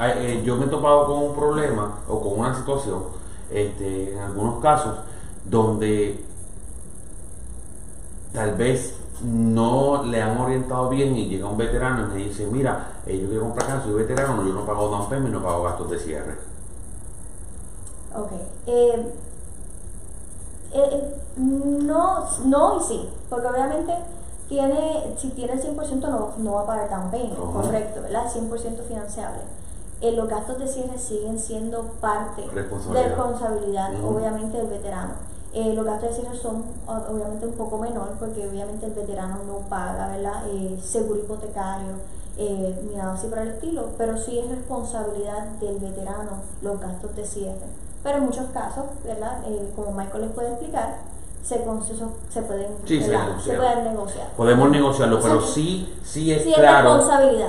[0.00, 3.02] Eh, yo me he topado con un problema o con una situación,
[3.50, 4.94] este, en algunos casos,
[5.44, 6.24] donde
[8.32, 12.92] tal vez no le han orientado bien y llega un veterano y me dice, mira,
[13.06, 15.64] eh, yo quiero comprar casa, soy veterano, yo no pago down payment y no pago
[15.64, 16.51] gastos de cierre
[18.14, 18.32] Ok.
[18.66, 19.12] Eh,
[20.72, 23.94] eh, eh, no, no y sí, porque obviamente
[24.48, 28.26] tiene, si tiene el 100% no, no va a pagar tan bien, correcto, ¿verdad?
[28.30, 29.40] 100% financiable.
[30.02, 35.14] los gastos de cierre siguen siendo parte de responsabilidad, obviamente, del veterano.
[35.54, 40.08] los gastos de cierre son obviamente un poco menor porque obviamente el veterano no paga
[40.08, 40.44] ¿verdad?
[40.82, 41.94] seguro hipotecario
[42.36, 47.26] ni nada así por el estilo, pero sí es responsabilidad del veterano los gastos de
[47.26, 47.81] cierre.
[48.02, 49.38] Pero en muchos casos, ¿verdad?
[49.46, 50.96] Eh, como Michael les puede explicar,
[51.44, 54.28] se, se, pueden, sí, se, pueden negociar.
[54.36, 57.00] Podemos negociarlo, pero sí, sí es claro.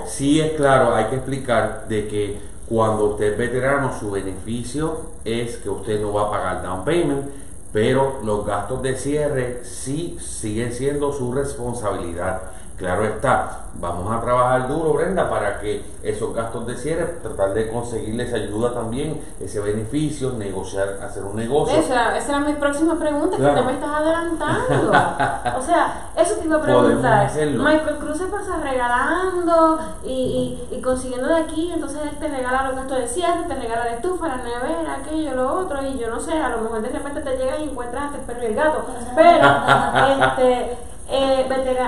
[0.08, 5.58] sí es claro, hay que explicar de que cuando usted es veterano, su beneficio es
[5.58, 7.30] que usted no va a pagar down payment,
[7.72, 12.42] pero los gastos de cierre sí siguen siendo su responsabilidad.
[12.84, 17.72] Claro está, vamos a trabajar duro, Brenda, para que esos gastos de cierre, tratar de
[17.72, 21.80] conseguirles ayuda también, ese beneficio, negociar, hacer un negocio.
[21.80, 24.90] Esa, esa era mi próxima pregunta, que te me estás adelantando.
[25.58, 27.32] o sea, eso te iba a preguntar.
[27.34, 32.76] Michael Cruz se pasa regalando y, y, consiguiendo de aquí, entonces él te regala los
[32.76, 36.20] gastos de cierre, te regala la estufa, la nevera, aquello, lo otro, y yo no
[36.20, 38.56] sé, a lo mejor de repente te llegas y encuentras hasta el perro y el
[38.56, 38.86] gato.
[39.16, 41.46] Pero, este eh,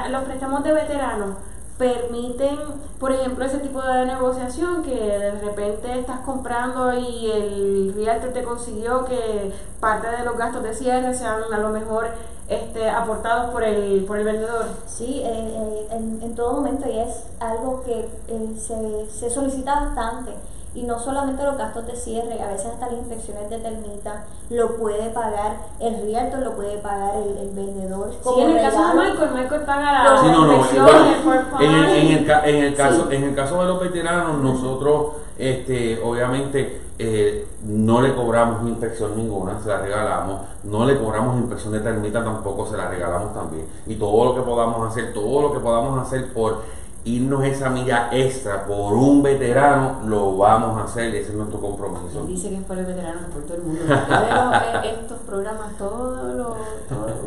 [0.09, 1.35] los préstamos de veteranos
[1.77, 2.57] permiten,
[2.99, 8.43] por ejemplo, ese tipo de negociación que de repente estás comprando y el realtor te
[8.43, 12.07] consiguió que parte de los gastos de cierre sean a lo mejor
[12.47, 14.67] este, aportados por el, por el vendedor.
[14.87, 18.07] Sí, eh, eh, en, en, todo momento y es algo que
[18.57, 20.31] se, se solicita bastante
[20.75, 24.75] y no solamente los gastos de cierre, a veces hasta las inspecciones de termita lo
[24.75, 28.11] puede pagar el realtor, lo puede pagar el, vendedor.
[28.11, 32.07] Sí, en el caso de Michael, Michael paga la sí, no, no, en, el, en,
[32.07, 38.01] el, en, el caso, en el caso de los veteranos, nosotros este, obviamente eh, no
[38.01, 42.77] le cobramos inspección ninguna, se la regalamos, no le cobramos inspección de termita tampoco, se
[42.77, 43.65] la regalamos también.
[43.85, 46.61] Y todo lo que podamos hacer, todo lo que podamos hacer por
[47.05, 52.21] irnos esa milla extra por un veterano, lo vamos a hacer, ese es nuestro compromiso.
[52.21, 53.81] Él dice que es por el veterano, por todo el mundo.
[53.83, 56.57] Eh, estos programas, todo lo,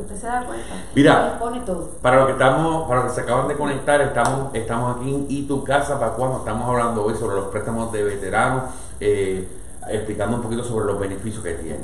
[0.00, 0.74] usted se da cuenta.
[0.94, 1.38] Mira,
[2.02, 5.26] para los que estamos, para los que se acaban de conectar, estamos, estamos aquí en
[5.28, 8.64] Y tu casa para cuando estamos hablando hoy sobre los préstamos de veteranos.
[9.00, 9.48] Eh,
[9.90, 11.78] explicando un poquito sobre los beneficios que tiene.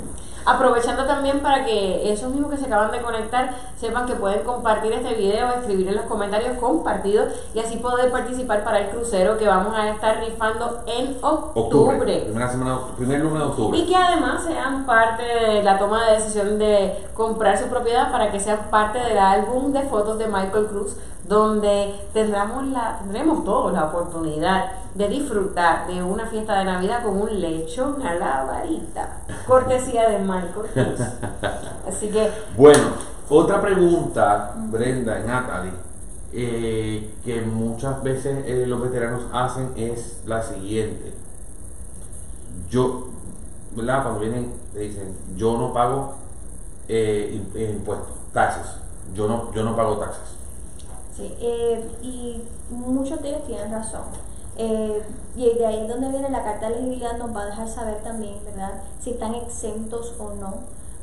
[0.46, 4.92] Aprovechando también para que esos mismos que se acaban de conectar sepan que pueden compartir
[4.92, 9.46] este video, escribir en los comentarios compartidos y así poder participar para el crucero que
[9.46, 12.22] vamos a estar rifando en octubre.
[12.26, 13.78] primera semana, primer lunes de octubre.
[13.78, 18.30] Y que además sean parte de la toma de decisión de comprar su propiedad para
[18.30, 23.72] que sean parte del álbum de fotos de Michael Cruz donde tendremos, la, tendremos todos
[23.72, 29.20] la oportunidad de disfrutar de una fiesta de Navidad con un lechón a la varita,
[29.46, 30.66] cortesía de Michael
[31.88, 32.30] Así que...
[32.56, 32.92] Bueno,
[33.28, 35.72] otra pregunta, Brenda y Natalie,
[36.32, 41.14] eh, que muchas veces eh, los veteranos hacen es la siguiente.
[42.68, 43.08] Yo,
[43.74, 44.02] ¿verdad?
[44.02, 46.14] Cuando vienen, te dicen, yo no pago
[46.88, 48.66] eh, impuestos, taxes.
[49.14, 50.34] Yo no, yo no pago taxes
[51.16, 54.02] Sí, eh, y muchos de ellos tienen razón.
[54.56, 55.02] Eh,
[55.36, 57.96] y de ahí es donde viene la carta de legibilidad, nos va a dejar saber
[58.02, 58.82] también, ¿verdad?
[59.00, 60.54] Si están exentos o no.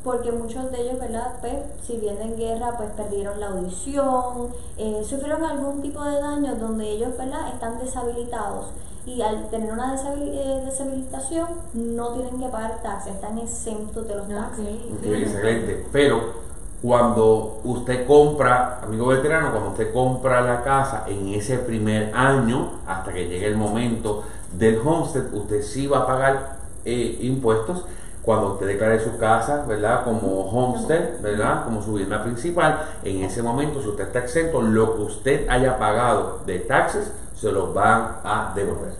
[0.03, 1.33] Porque muchos de ellos, ¿verdad?
[1.41, 1.53] Pues,
[1.85, 6.89] si vienen en guerra, pues perdieron la audición, eh, sufrieron algún tipo de daño donde
[6.89, 7.49] ellos, ¿verdad?
[7.53, 8.67] Están deshabilitados.
[9.05, 14.67] Y al tener una deshabilitación, no tienen que pagar taxes, están exentos de los taxes.
[15.03, 15.85] excelente.
[15.91, 16.40] Pero
[16.81, 23.13] cuando usted compra, amigo veterano, cuando usted compra la casa en ese primer año, hasta
[23.13, 27.85] que llegue el momento del homestead, usted sí va a pagar eh, impuestos.
[28.23, 30.03] Cuando usted declare su casa, ¿verdad?
[30.03, 31.63] Como homestead, ¿verdad?
[31.65, 35.77] Como su vivienda principal, en ese momento, si usted está exento, lo que usted haya
[35.79, 38.93] pagado de taxes, se lo van a devolver.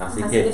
[0.00, 0.52] Así, que,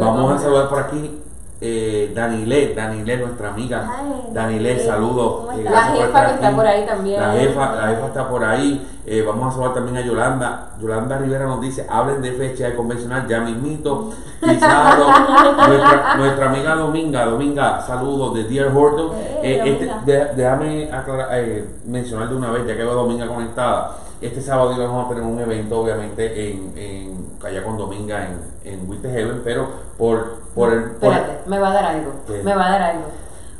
[0.00, 1.22] vamos a saludar por aquí
[1.58, 3.90] eh, Danile, Danile, nuestra amiga.
[4.30, 5.54] Danile, saludos.
[5.58, 7.20] Eh, la jefa que está por ahí también.
[7.20, 8.86] La jefa, la jefa está por ahí.
[9.06, 10.70] Eh, vamos a saludar también a Yolanda.
[10.80, 14.12] Yolanda Rivera nos dice, hablen de fecha convencional, ya mismito.
[14.42, 19.12] nuestra, nuestra amiga Dominga, Dominga, saludos de Dear Horton.
[19.42, 19.90] Eh, este,
[20.36, 21.30] déjame aclarar,
[21.86, 23.96] mencionar de una vez, ya que veo a Dominga conectada.
[24.26, 28.26] Este sábado íbamos a tener un evento, obviamente, en, en allá con Dominga
[28.64, 30.80] en, en Heaven, pero por, por el.
[30.84, 32.12] Espérate, me va a dar algo.
[32.42, 33.04] Me va a dar algo.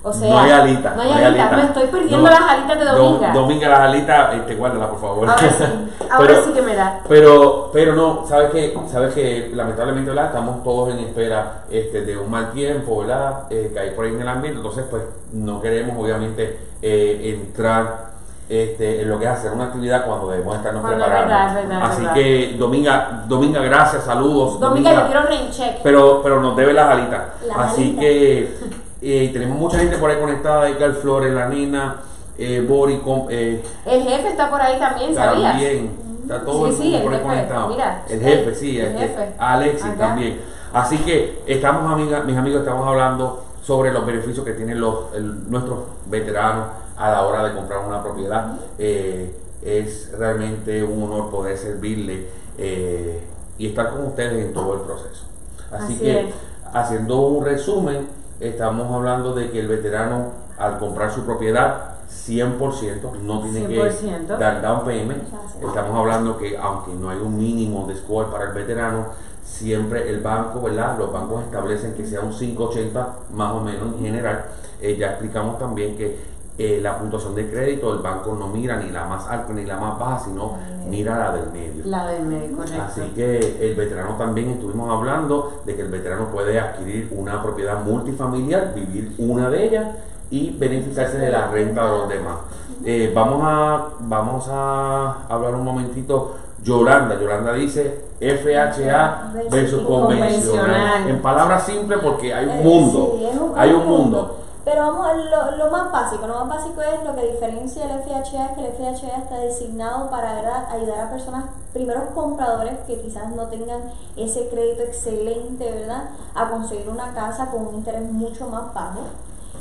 [0.02, 0.96] O sea, no hay alitas.
[0.96, 1.52] No hay alitas.
[1.52, 3.32] Me estoy perdiendo las alitas de Dominga.
[3.32, 5.28] Dominga, las alitas, este, guárdala, por favor.
[5.28, 5.64] Ahora sí.
[6.10, 7.00] Ahora sí que me da.
[7.08, 10.26] Pero, pero no, sabes que, sabes que lamentablemente, ¿verdad?
[10.26, 13.44] Estamos todos en espera este, de un mal tiempo, ¿verdad?
[13.50, 14.58] Eh, que hay por ahí en el ambiente.
[14.58, 15.02] Entonces, pues,
[15.32, 18.15] no queremos, obviamente, eh, entrar
[18.48, 21.74] este, en lo que es hacer una actividad cuando debemos estarnos preparando.
[21.84, 24.60] Así que, Dominga, Dominga, gracias, saludos.
[24.60, 25.48] Dominga, yo quiero rain
[25.82, 27.22] Pero, pero nos debe las alitas.
[27.56, 28.56] Así que
[29.02, 31.96] eh, tenemos mucha gente por ahí conectada, Edgar Flores, la nina,
[32.38, 35.52] eh, Bori, eh, el jefe está por ahí también, ¿sabías?
[35.52, 35.90] También,
[36.22, 37.68] está todo el mundo por ahí conectado.
[37.68, 39.32] Mira, el jefe, sí, el jefe.
[39.38, 40.40] Alexis también.
[40.72, 45.10] Así que estamos, amigas, mis amigos, estamos hablando sobre los beneficios que tienen los,
[45.48, 46.66] nuestros veteranos
[46.96, 48.56] a la hora de comprar una propiedad.
[48.78, 52.28] Eh, es realmente un honor poder servirle
[52.58, 53.22] eh,
[53.58, 55.24] y estar con ustedes en todo el proceso.
[55.70, 56.32] Así, que,
[56.72, 63.42] haciendo un resumen, estamos hablando de que el veterano al comprar su propiedad 100% no
[63.42, 65.22] tiene que dar down payment.
[65.60, 69.06] Estamos hablando que aunque no hay un mínimo de score para el veterano,
[69.44, 70.98] siempre el banco, ¿verdad?
[70.98, 74.44] Los bancos establecen que sea un 580 más o menos en general.
[74.80, 76.18] Eh, ya explicamos también que
[76.58, 79.76] eh, la puntuación de crédito, el banco no mira ni la más alta ni la
[79.76, 80.56] más baja, sino
[80.88, 81.84] mira la del medio.
[81.84, 82.82] La del medio, correcto.
[82.82, 87.82] Así que el veterano también estuvimos hablando de que el veterano puede adquirir una propiedad
[87.82, 89.86] multifamiliar, vivir una de ellas
[90.30, 92.36] y beneficiarse de la renta de los demás.
[92.84, 96.36] Eh, vamos, a, vamos a hablar un momentito.
[96.62, 101.08] Yolanda, Yolanda dice FHA versus convencional.
[101.08, 103.54] En palabras simples porque hay un eh, mundo.
[103.56, 104.45] hay un mundo.
[104.66, 108.46] Pero vamos, lo, lo, más básico, lo más básico es lo que diferencia el FHA,
[108.46, 113.46] es que el FHA está designado para ayudar a personas, primeros compradores que quizás no
[113.46, 116.10] tengan ese crédito excelente, ¿verdad?
[116.34, 119.02] A conseguir una casa con un interés mucho más bajo.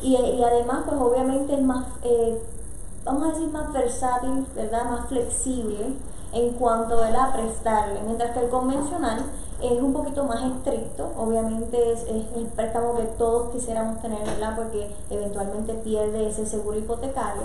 [0.01, 2.41] Y, y además, pues obviamente es más, eh,
[3.03, 4.89] vamos a decir, más versátil, ¿verdad?
[4.89, 5.85] Más flexible
[6.33, 9.19] en cuanto a prestarle, mientras que el convencional
[9.61, 12.03] es un poquito más estricto, obviamente es,
[12.35, 14.55] el préstamo que todos quisiéramos tener, ¿verdad?
[14.55, 17.43] Porque eventualmente pierde ese seguro hipotecario.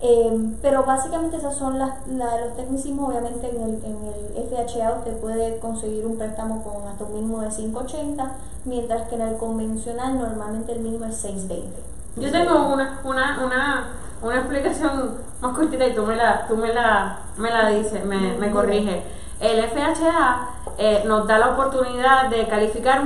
[0.00, 3.08] Em, pero básicamente esos son las, los tecnicismos.
[3.08, 7.40] Obviamente en el, en el FHA usted puede conseguir un préstamo con hasta un mínimo
[7.40, 8.32] de 580,
[8.64, 11.80] mientras que en el convencional normalmente el mínimo es 620.
[12.16, 13.88] Yo tengo una, una, una,
[14.22, 18.36] una explicación más cortita y tú me la, tú me la, me la dices, me,
[18.36, 19.02] me corrige.
[19.40, 23.02] El FHA eh, nos da la oportunidad de calificar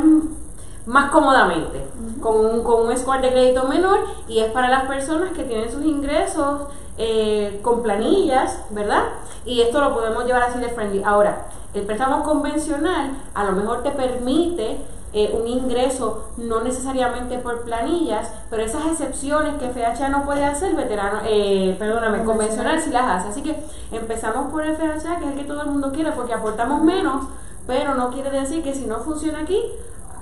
[0.87, 1.87] más cómodamente,
[2.21, 5.71] con, un, con un score de crédito menor y es para las personas que tienen
[5.71, 6.63] sus ingresos
[6.97, 9.05] eh, con planillas, ¿verdad?
[9.45, 11.03] Y esto lo podemos llevar así de friendly.
[11.05, 14.79] Ahora, el préstamo convencional a lo mejor te permite
[15.13, 20.75] eh, un ingreso no necesariamente por planillas, pero esas excepciones que FHA no puede hacer,
[20.77, 23.29] veterano, eh, perdóname, convencional sí las hace.
[23.29, 23.57] Así que
[23.91, 27.27] empezamos por FHA, que es el que todo el mundo quiere, porque aportamos menos,
[27.67, 29.63] pero no quiere decir que si no funciona aquí,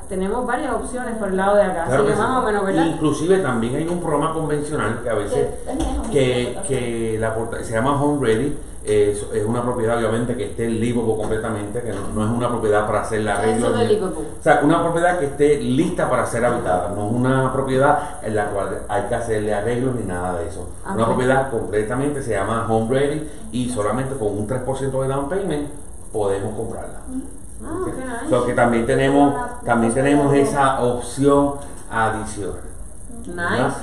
[0.08, 1.86] tenemos varias opciones por el lado de acá.
[1.86, 2.86] Así que, más o menos, ¿verdad?
[2.86, 5.48] Inclusive también hay un programa convencional que a veces
[6.12, 8.56] que, que la, se llama Home Ready.
[8.86, 13.02] Es, es, una propiedad obviamente que esté livable completamente, que no, es una propiedad para
[13.02, 13.68] hacer la arreglo.
[13.68, 18.36] O sea, una propiedad que esté lista para ser habitada, no es una propiedad en
[18.36, 20.68] la cual hay que hacerle arreglos ni nada de eso.
[20.88, 25.68] Una propiedad completamente se llama Home Ready y solamente con un 3% de down payment
[26.12, 27.00] podemos comprarla.
[27.64, 29.34] Ah, que también tenemos,
[29.64, 31.54] también tenemos esa opción
[31.90, 32.60] adicional.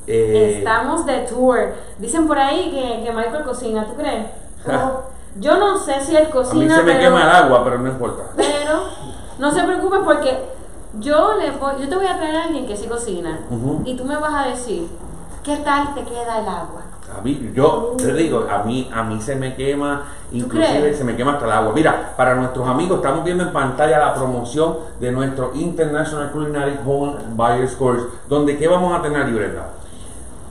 [0.07, 1.73] eh, Estamos de tour.
[1.97, 4.27] Dicen por ahí que, que Michael cocina, ¿tú crees?
[5.39, 6.77] yo no sé si él cocina.
[6.77, 8.23] A mí se me quema el agua, pero no importa.
[8.35, 8.83] Pero
[9.39, 10.37] no se preocupe porque
[10.99, 11.47] yo, le
[11.81, 13.39] yo te voy a traer a alguien que sí cocina
[13.83, 14.87] y tú me vas a decir
[15.43, 16.81] qué tal te queda el agua.
[17.15, 21.15] A mí, yo te digo, a mí, a mí se me quema, inclusive se me
[21.15, 21.71] quema hasta el agua.
[21.75, 27.17] Mira, para nuestros amigos, estamos viendo en pantalla la promoción de nuestro International Culinary Home
[27.35, 29.67] Buyers Course, donde ¿qué vamos a tener, Libreta?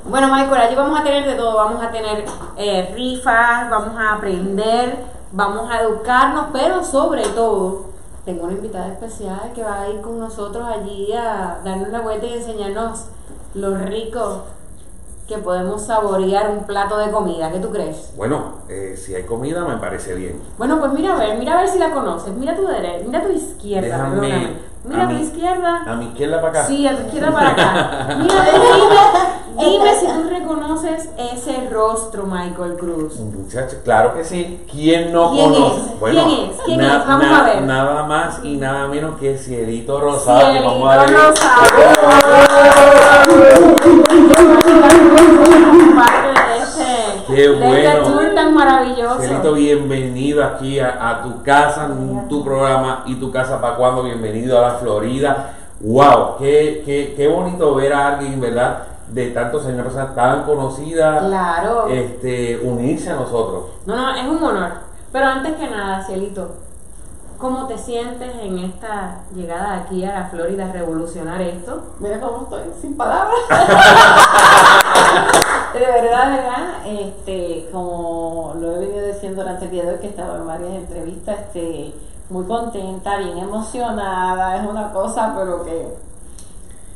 [0.05, 1.57] Bueno, Michael, allí vamos a tener de todo.
[1.57, 2.25] Vamos a tener
[2.57, 4.97] eh, rifas, vamos a aprender,
[5.31, 7.87] vamos a educarnos, pero sobre todo,
[8.25, 12.27] tengo una invitada especial que va a ir con nosotros allí a darnos la vuelta
[12.27, 13.07] y enseñarnos
[13.55, 14.45] lo rico
[15.29, 17.53] que podemos saborear un plato de comida.
[17.53, 18.13] ¿Qué tú crees?
[18.17, 20.43] Bueno, eh, si hay comida me parece bien.
[20.59, 22.35] Bueno, pues mira a ver, mira a ver si la conoces.
[22.35, 23.87] Mira tu derecha, mira tu izquierda.
[23.87, 25.85] Déjame, Mira a, tu izquierda.
[25.87, 26.67] A mi izquierda para acá.
[26.67, 28.17] Sí, a tu izquierda para acá.
[28.19, 33.19] Mira, dime, dime si tú reconoces ese rostro, Michael Cruz.
[33.21, 34.65] Muchacho, claro que sí.
[34.71, 35.81] ¿Quién no ¿Quién conoce?
[35.81, 36.01] Es?
[36.01, 36.57] Bueno, ¿Quién es?
[36.65, 37.07] ¿Quién es?
[37.07, 37.63] Vamos a ver.
[37.63, 40.41] Nada más y nada menos que Cielito Rosado.
[40.41, 41.15] Cielito vamos a ver.
[41.15, 41.63] Rosado.
[47.27, 47.75] Qué bueno.
[47.75, 49.21] Este tour tan maravilloso.
[49.21, 51.89] Cielito, bienvenido aquí a, a tu casa,
[52.29, 54.03] tu programa y tu casa para cuando.
[54.03, 55.55] Bienvenido a la Florida.
[55.81, 56.37] ¡Wow!
[56.39, 58.85] Qué, qué, qué bonito ver a alguien, ¿verdad?
[59.13, 61.87] De tantos años, personas tan conocida, claro.
[61.89, 63.65] este, unirse a nosotros.
[63.85, 64.71] No, no, es un honor.
[65.13, 66.55] Pero antes que nada, Cielito,
[67.37, 71.83] ¿cómo te sientes en esta llegada aquí a la Florida a revolucionar esto?
[71.99, 73.37] Mira cómo estoy, sin palabras.
[75.75, 79.99] de verdad, de verdad, este, como lo he venido diciendo durante el día de hoy,
[79.99, 81.93] que he estado en varias entrevistas, este,
[82.31, 86.12] muy contenta, bien emocionada, es una cosa, pero que...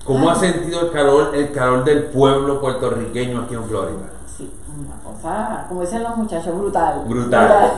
[0.06, 4.06] ¿Cómo ha sentido el calor, el calor del pueblo puertorriqueño aquí en Florida?
[4.36, 4.48] Sí,
[4.78, 7.02] una cosa, como dicen los muchachos, brutal.
[7.06, 7.72] Brutal.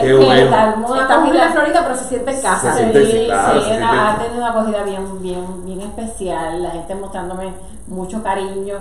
[0.00, 0.56] Qué bueno.
[1.00, 2.72] Estamos en la Florida, pero se siente en casa.
[2.72, 6.70] Se siente, sí, claro, sí, se ha tenido una acogida bien, bien, bien especial, la
[6.70, 7.54] gente mostrándome
[7.86, 8.76] mucho cariño.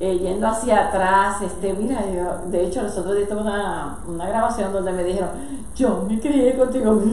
[0.00, 4.90] eh, yendo hacia atrás, este, mira, yo, de hecho nosotros hicimos una, una grabación donde
[4.92, 5.28] me dijeron,
[5.76, 6.98] yo me crié contigo.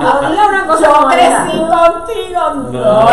[0.00, 2.42] No, diga una cosa yo crecí contigo.
[2.72, 3.00] No.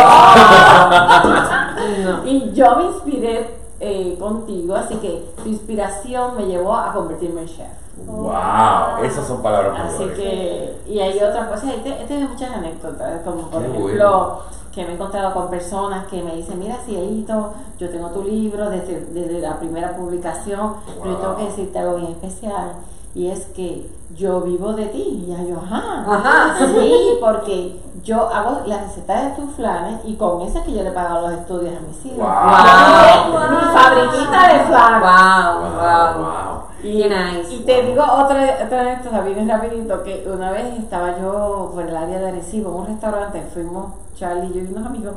[2.25, 7.47] Y yo me inspiré eh, contigo, así que tu inspiración me llevó a convertirme en
[7.47, 7.67] chef.
[8.05, 12.51] Wow, esas son palabras Así que, y hay otras cosas, he, te- he tenido muchas
[12.51, 14.39] anécdotas, como por Qué ejemplo, bueno.
[14.71, 18.69] que me he encontrado con personas que me dicen, mira Cielito, yo tengo tu libro
[18.69, 21.49] desde, desde la primera publicación, pero yo tengo que Wow.
[21.51, 22.73] decirte algo bien especial,
[23.17, 26.55] y es que yo vivo de ti, y ya yo, ajá, Ajá.
[26.67, 30.89] sí, porque yo hago las recetas de tus flanes, y con esas que yo le
[30.89, 32.19] he pagado los estudios a mis hijos.
[32.19, 33.23] Wow.
[33.23, 35.01] Tengo Mi fabriquita de flanes.
[35.01, 36.23] Wow, Wow, wow.
[36.23, 36.57] wow.
[36.83, 37.53] Y, nice.
[37.55, 41.97] y te digo otra, otra anécdota bien rapidito, que una vez estaba yo por el
[41.97, 45.15] área de Arecibo, en un restaurante, fuimos Charlie, yo y unos amigos,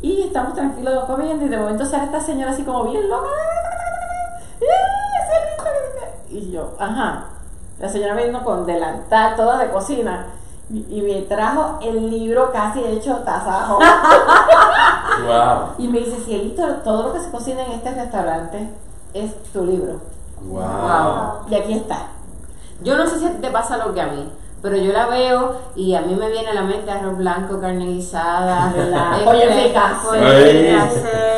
[0.00, 3.28] y estamos tranquilos comiendo, y de momento sale esta señora así como bien loca,
[6.34, 7.24] y yo, ajá,
[7.78, 10.26] la señora vino con delantal, toda de cocina,
[10.70, 13.78] y, y me trajo el libro casi hecho tasajo,
[15.26, 15.68] Wow.
[15.78, 18.68] y me dice, Cielito, todo lo que se cocina en este restaurante
[19.12, 20.00] es tu libro,
[20.48, 21.46] Wow.
[21.48, 22.08] y aquí está.
[22.82, 24.28] Yo no sé si te pasa lo que a mí,
[24.60, 27.86] pero yo la veo y a mí me viene a la mente arroz blanco, carne
[27.86, 29.18] guisada, ¿Verdad?
[30.86, 31.33] este,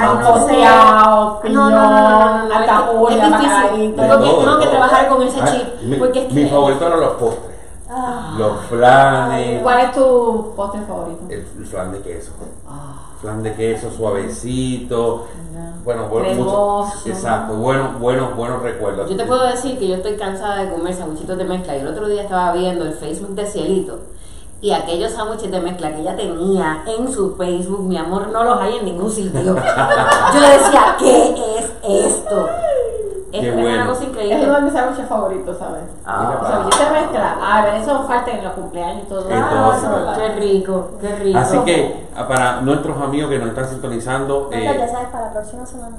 [0.00, 4.02] Mancoseado, No, no, no, bacalaíto.
[4.02, 7.00] Tengo tengo que trabajar con ese Ah, chip, mi, porque es mi que favorito eran
[7.00, 7.56] los postres.
[7.88, 9.62] Ah, Los flanes.
[9.62, 11.20] ¿Cuál es tu postre favorito?
[11.28, 12.32] El, el flan de queso.
[12.68, 15.26] Ah, Flan de queso suavecito.
[15.84, 16.92] Bueno, bueno, mucho.
[17.06, 19.08] Exacto, buenos, buenos, buenos recuerdos.
[19.08, 21.76] Yo te puedo decir que yo estoy cansada de comer sándwichitos de mezcla.
[21.76, 24.00] Y el otro día estaba viendo el Facebook de Cielito.
[24.60, 28.58] Y aquellos sándwiches de mezcla que ella tenía en su Facebook, mi amor, no los
[28.60, 29.40] hay en ningún sitio.
[30.34, 31.72] Yo decía, ¿qué es
[32.06, 32.48] esto?
[33.32, 33.86] Es Qué es una bueno.
[33.90, 34.44] cosa es increíble.
[34.44, 35.82] uno de mis sándwiches favoritos, ¿sabes?
[36.06, 37.36] Mira O sea, mezcla.
[37.42, 39.28] A ver, eso falta en los cumpleaños y todo.
[39.28, 40.18] En Ah, es.
[40.18, 41.38] Qué rico, qué rico.
[41.38, 45.26] Así que, ah, para nuestros amigos que nos están sintonizando, Nata, ya eh, sabes, para
[45.26, 45.96] la próxima semana.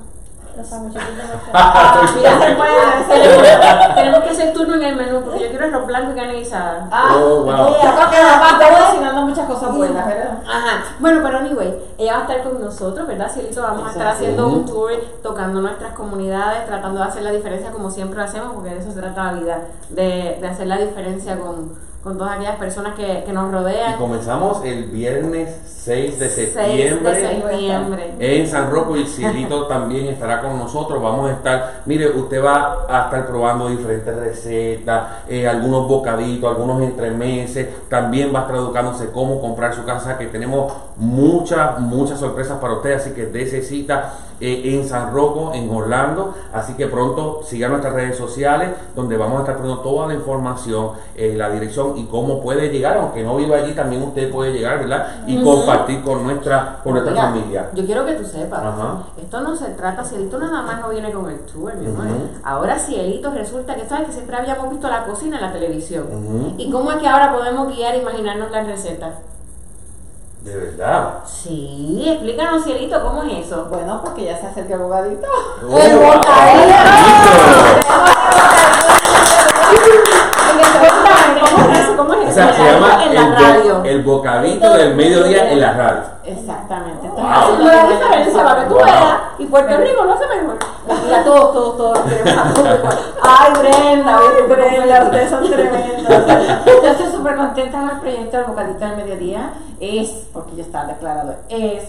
[0.57, 0.77] Los de.
[2.15, 5.85] Mira, se puede hacer- tenemos que hacer turno en el menú porque yo quiero arroz
[5.87, 6.87] blanco y carne guisada.
[6.91, 7.75] Ah, Oh, wow.
[7.75, 10.39] está cocinando muchas cosas buenas, ¿verdad?
[10.47, 10.83] Ajá.
[10.99, 13.61] Bueno, pero anyway, ella va a estar con nosotros, ¿verdad, Cielito?
[13.61, 14.91] Vamos a estar haciendo un tour,
[15.21, 18.91] tocando nuestras comunidades, tratando de hacer la diferencia como siempre lo hacemos, porque de eso
[18.91, 21.73] se trata la vida, de, de hacer la diferencia con,
[22.07, 23.97] con todas aquellas personas que, que nos y rodean.
[23.97, 25.49] comenzamos el viernes
[25.87, 27.11] 6 de 6 septiembre.
[27.11, 28.13] de septiembre.
[28.19, 31.01] En San Rocco y Cielito también estará con nosotros.
[31.01, 36.81] Vamos a estar, mire, usted va a estar probando diferentes recetas, eh, algunos bocaditos, algunos
[36.81, 37.67] entremeses.
[37.89, 42.75] También va a estar educándose cómo comprar su casa, que tenemos muchas, muchas sorpresas para
[42.75, 42.93] usted.
[42.93, 46.35] Así que dése cita eh, en San Rocco, en Orlando.
[46.53, 50.91] Así que pronto siga nuestras redes sociales, donde vamos a estar poniendo toda la información,
[51.15, 52.97] eh, la dirección y cómo puede llegar.
[52.97, 55.07] Aunque no viva allí, también usted puede llegar, ¿verdad?
[55.25, 57.69] Y compartir con nuestra, con nuestra Mira, familia.
[57.73, 59.03] Yo quiero que tú sepas, Ajá.
[59.21, 62.05] esto no se trata, Cielito nada más no viene con el tour, mi amor.
[62.43, 66.05] Ahora Cielito resulta que sabes que siempre habíamos visto la cocina en la televisión.
[66.57, 69.13] ¿Y cómo es que ahora podemos guiar e imaginarnos las recetas?
[70.41, 71.15] De verdad.
[71.25, 73.65] Sí, explícanos, Cielito, ¿cómo es eso?
[73.69, 75.27] Bueno, porque ya se acerca el bogadito.
[75.67, 75.97] Oh, ¡El.
[80.79, 83.83] Cuéntame, ¿cómo es O sea, se llama en el, la bo- radio.
[83.83, 86.01] el bocadito del mediodía en la radio.
[86.23, 87.07] Exactamente.
[87.07, 87.31] Esto Wow.
[87.31, 88.83] Haciendo la diferencia para que tú Wow.
[88.83, 89.17] veas.
[89.39, 90.57] Y Puerto Rico lo hace mejor.
[91.05, 91.99] Mira, todos, todos, todos.
[93.23, 96.25] Ay, Brenda, ay, Brenda, ustedes son tremendos.
[96.65, 99.49] Yo estoy súper contenta con el proyecto del Bocadito del Mediodía.
[99.79, 101.83] Es, porque ya está declarado, es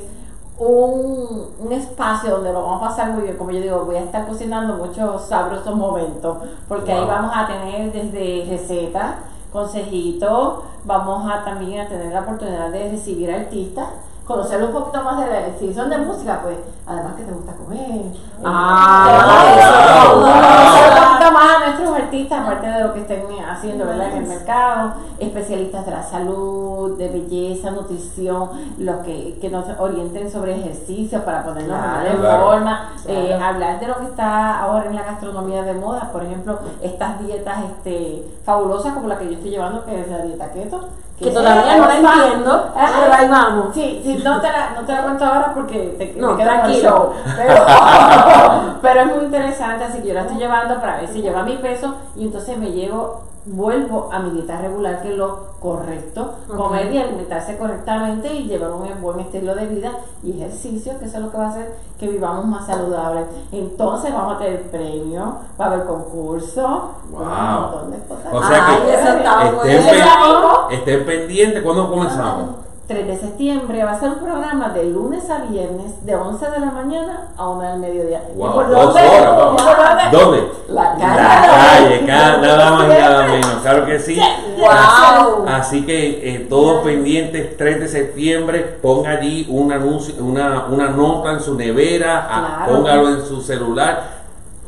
[0.58, 3.36] un, un espacio donde lo vamos a pasar muy bien.
[3.36, 6.38] Como yo digo, voy a estar cocinando muchos sabrosos momentos,
[6.68, 7.08] porque ahí Wow.
[7.08, 9.14] vamos a tener desde recetas,
[9.52, 13.88] consejitos, vamos a también a tener la oportunidad de recibir artistas
[14.28, 16.56] conocer un poquito más de la si son de música pues
[16.86, 18.02] además que te gusta comer
[18.44, 20.98] Ah, wow, conocer wow.
[20.98, 24.12] un poquito más a nuestros artistas aparte de lo que estén haciendo ¿verdad?
[24.12, 30.30] en el mercado especialistas de la salud de belleza nutrición los que, que nos orienten
[30.30, 32.44] sobre ejercicios para ponernos Claro, en claro.
[32.46, 36.58] forma eh, hablar de lo que está ahora en la gastronomía de moda por ejemplo
[36.82, 40.88] estas dietas este fabulosas como la que yo estoy llevando que es la dieta keto
[41.18, 43.74] Que todavía no la entiendo, Ah, pero ahí vamos.
[43.74, 46.66] Sí, sí, no te la, no te la cuento ahora porque te, No, te queda
[46.66, 47.12] el show.
[47.36, 47.54] Pero,
[48.82, 51.56] pero es muy interesante, así que yo la estoy llevando para ver si lleva mi
[51.56, 56.92] peso y entonces me llevo vuelvo a mi dieta regular, que es lo correcto, comer
[56.92, 59.92] y alimentarse correctamente y llevar un buen estilo de vida
[60.22, 63.26] y ejercicio, que eso es lo que va a hacer que vivamos más saludables.
[63.50, 67.20] Entonces vamos a tener premio, va a haber concurso, wow.
[67.20, 68.32] un montón de cosas.
[68.32, 72.50] O sea que estén, estén pendientes cuando comenzamos.
[72.88, 76.58] 3 de septiembre va a ser un programa de lunes a viernes de 11 de
[76.58, 78.22] la mañana a 1 del mediodía.
[78.34, 79.00] Wow, por dónde?
[79.02, 80.48] Horas, ¿Dónde?
[80.68, 82.00] La calle.
[82.00, 83.54] La calle, nada más y nada menos.
[83.60, 84.18] Claro que sí.
[84.58, 85.46] Wow.
[85.46, 91.32] Así que eh, todos pendientes, 3 de septiembre, ponga allí un anuncio, una, una nota
[91.32, 94.17] en su nevera, póngalo en su celular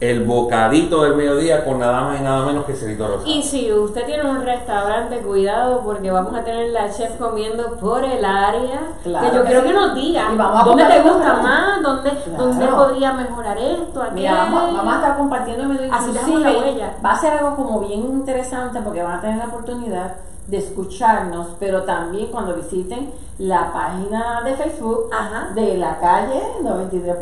[0.01, 3.27] el bocadito del mediodía con nada más y nada menos que Celito Rosado.
[3.27, 8.03] Y si usted tiene un restaurante, cuidado porque vamos a tener la chef comiendo por
[8.03, 8.81] el área.
[9.05, 10.31] que yo quiero que nos diga
[10.65, 16.51] dónde te gusta más, dónde, dónde podría mejorar esto, vamos, a estar compartiendo Así la
[16.51, 16.97] huella.
[17.05, 21.49] Va a ser algo como bien interesante porque van a tener la oportunidad de escucharnos,
[21.61, 25.11] pero también cuando visiten la página de Facebook
[25.55, 27.17] de la calle 93.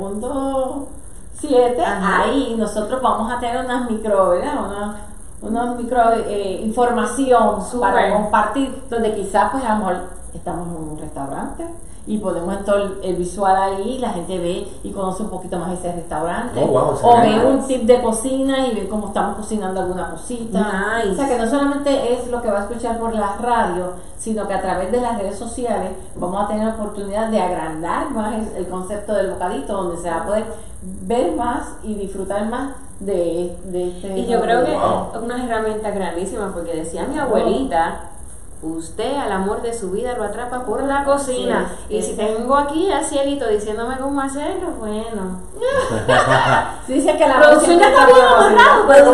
[1.41, 4.55] 7, ahí nosotros vamos a tener unas micro, ¿verdad?
[5.41, 9.97] Una, micro eh, información para compartir, donde quizás pues a lo mejor
[10.34, 11.64] estamos en un restaurante
[12.09, 15.93] y podemos entrar el visual ahí, la gente ve y conoce un poquito más ese
[15.93, 16.59] restaurante.
[16.59, 21.03] Oh, o ve un tip de cocina y ve cómo estamos cocinando alguna cosita.
[21.13, 24.49] O sea que no solamente es lo que va a escuchar por la radio, sino
[24.49, 28.35] que a través de las redes sociales vamos a tener la oportunidad de agrandar más
[28.57, 30.45] el, concepto del bocadito, donde se va a poder
[31.03, 34.19] ver más y disfrutar más de, este.
[34.19, 38.13] Y yo creo que es una herramienta grandísima, porque decía mi abuelita
[38.63, 41.71] usted al amor de su vida lo atrapa por la cocina.
[41.89, 45.41] y si tengo aquí a Cielito diciéndome cómo hacerlo, bueno.
[46.89, 49.13] dice que la producción ya está bien amarrado, pero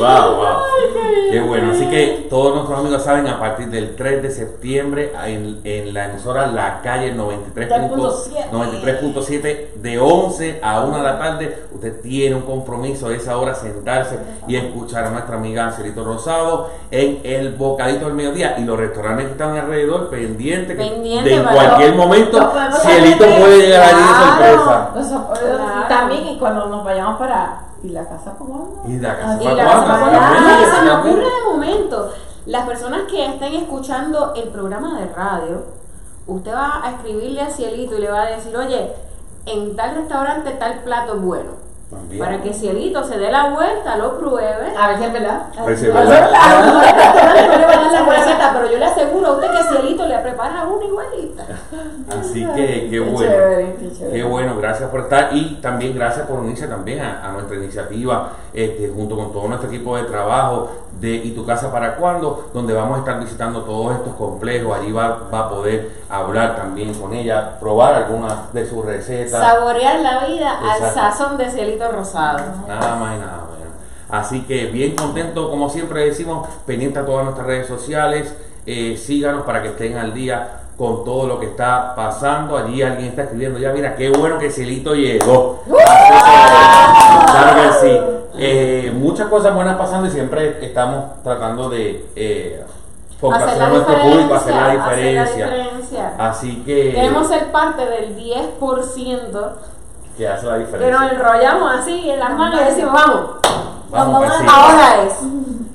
[0.00, 0.59] Wow, wow.
[1.30, 1.72] Qué bueno.
[1.72, 6.06] Así que todos nuestros amigos saben, a partir del 3 de septiembre, en, en la
[6.06, 13.08] emisora La Calle 93.7, de 11 a 1 de la tarde, usted tiene un compromiso
[13.08, 14.18] a esa hora sentarse
[14.48, 19.26] y escuchar a nuestra amiga Celito Rosado en el Bocadito del Mediodía y los restaurantes
[19.26, 22.52] que están alrededor pendientes que de en cualquier momento
[22.82, 24.14] Celito puede llegar allí de
[24.54, 24.90] sorpresa.
[25.88, 28.86] También y cuando nos vayamos para ¿Y la casa cubana?
[28.86, 30.76] ¿Y la casa cubana?
[30.76, 32.12] Se me ocurre de momento.
[32.46, 35.64] Las personas que estén escuchando el programa de radio,
[36.26, 38.92] usted va a escribirle a Cielito y le va a decir, oye,
[39.46, 41.69] en tal restaurante tal plato es bueno
[42.18, 44.76] para que Cielito se dé la vuelta, lo pruebe.
[44.78, 45.46] A ver si es verdad.
[45.58, 46.30] A ver si es verdad.
[48.52, 51.44] Pero yo le aseguro a usted que Cielito le prepara una igualita.
[52.20, 53.32] Así que qué bueno.
[54.12, 58.88] Qué bueno, gracias por estar y también gracias por unirse también a, nuestra iniciativa este,
[58.88, 60.70] junto con todo nuestro equipo de trabajo
[61.00, 62.50] de ¿Y tu casa para cuándo?
[62.52, 64.78] Donde vamos a estar visitando todos estos complejos.
[64.78, 69.40] Allí va, va a poder hablar también con ella, probar algunas de sus recetas.
[69.40, 72.40] Saborear la vida al sazón de Cielito Rosado.
[72.66, 73.74] Nada más y nada menos.
[74.08, 78.34] Así que bien contento, como siempre decimos, pendiente a todas nuestras redes sociales.
[78.66, 82.56] Eh, síganos para que estén al día con todo lo que está pasando.
[82.56, 85.62] Allí alguien está escribiendo, ya mira, qué bueno que Cielito llegó.
[85.66, 88.00] Claro que sí.
[88.42, 92.64] Eh, muchas cosas buenas pasando y siempre estamos tratando de eh,
[93.22, 95.50] a nuestro público, hacer la, diferencia.
[96.18, 96.92] Así que.
[96.92, 99.52] Queremos ser parte del 10%
[100.16, 100.86] que hace la diferencia.
[100.86, 103.20] Que nos enrollamos así en las manos y decimos, vamos.
[103.90, 105.14] Vamos, vamos ahora es.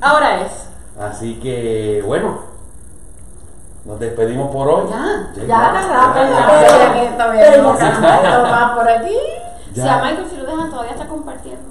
[0.02, 0.70] Ahora es.
[1.00, 2.40] Así que, bueno.
[3.86, 4.88] Nos despedimos por hoy.
[4.90, 5.74] Ya, ya, ya,
[8.24, 9.18] ya, por aquí.
[9.74, 11.62] Si a Michael si lo dejan todavía está compartiendo.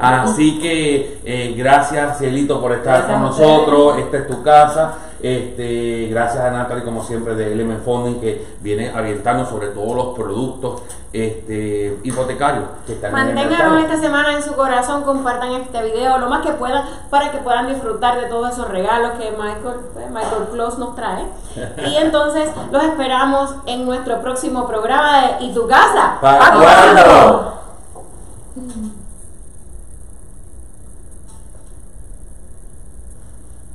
[0.00, 3.98] Así que eh, gracias Cielito por estar con nosotros.
[3.98, 4.94] Esta es tu casa.
[5.24, 10.14] Este, gracias a Natalie, como siempre, de Element Funding, que viene orientando sobre todos los
[10.14, 10.82] productos
[11.14, 16.44] este, hipotecarios que están Manténganos esta semana en su corazón, compartan este video lo más
[16.44, 20.78] que puedan para que puedan disfrutar de todos esos regalos que Michael, pues, Michael Close
[20.78, 21.24] nos trae.
[21.86, 26.18] Y entonces los esperamos en nuestro próximo programa de ¿Y tu casa?
[26.20, 27.54] ¿Para cuándo?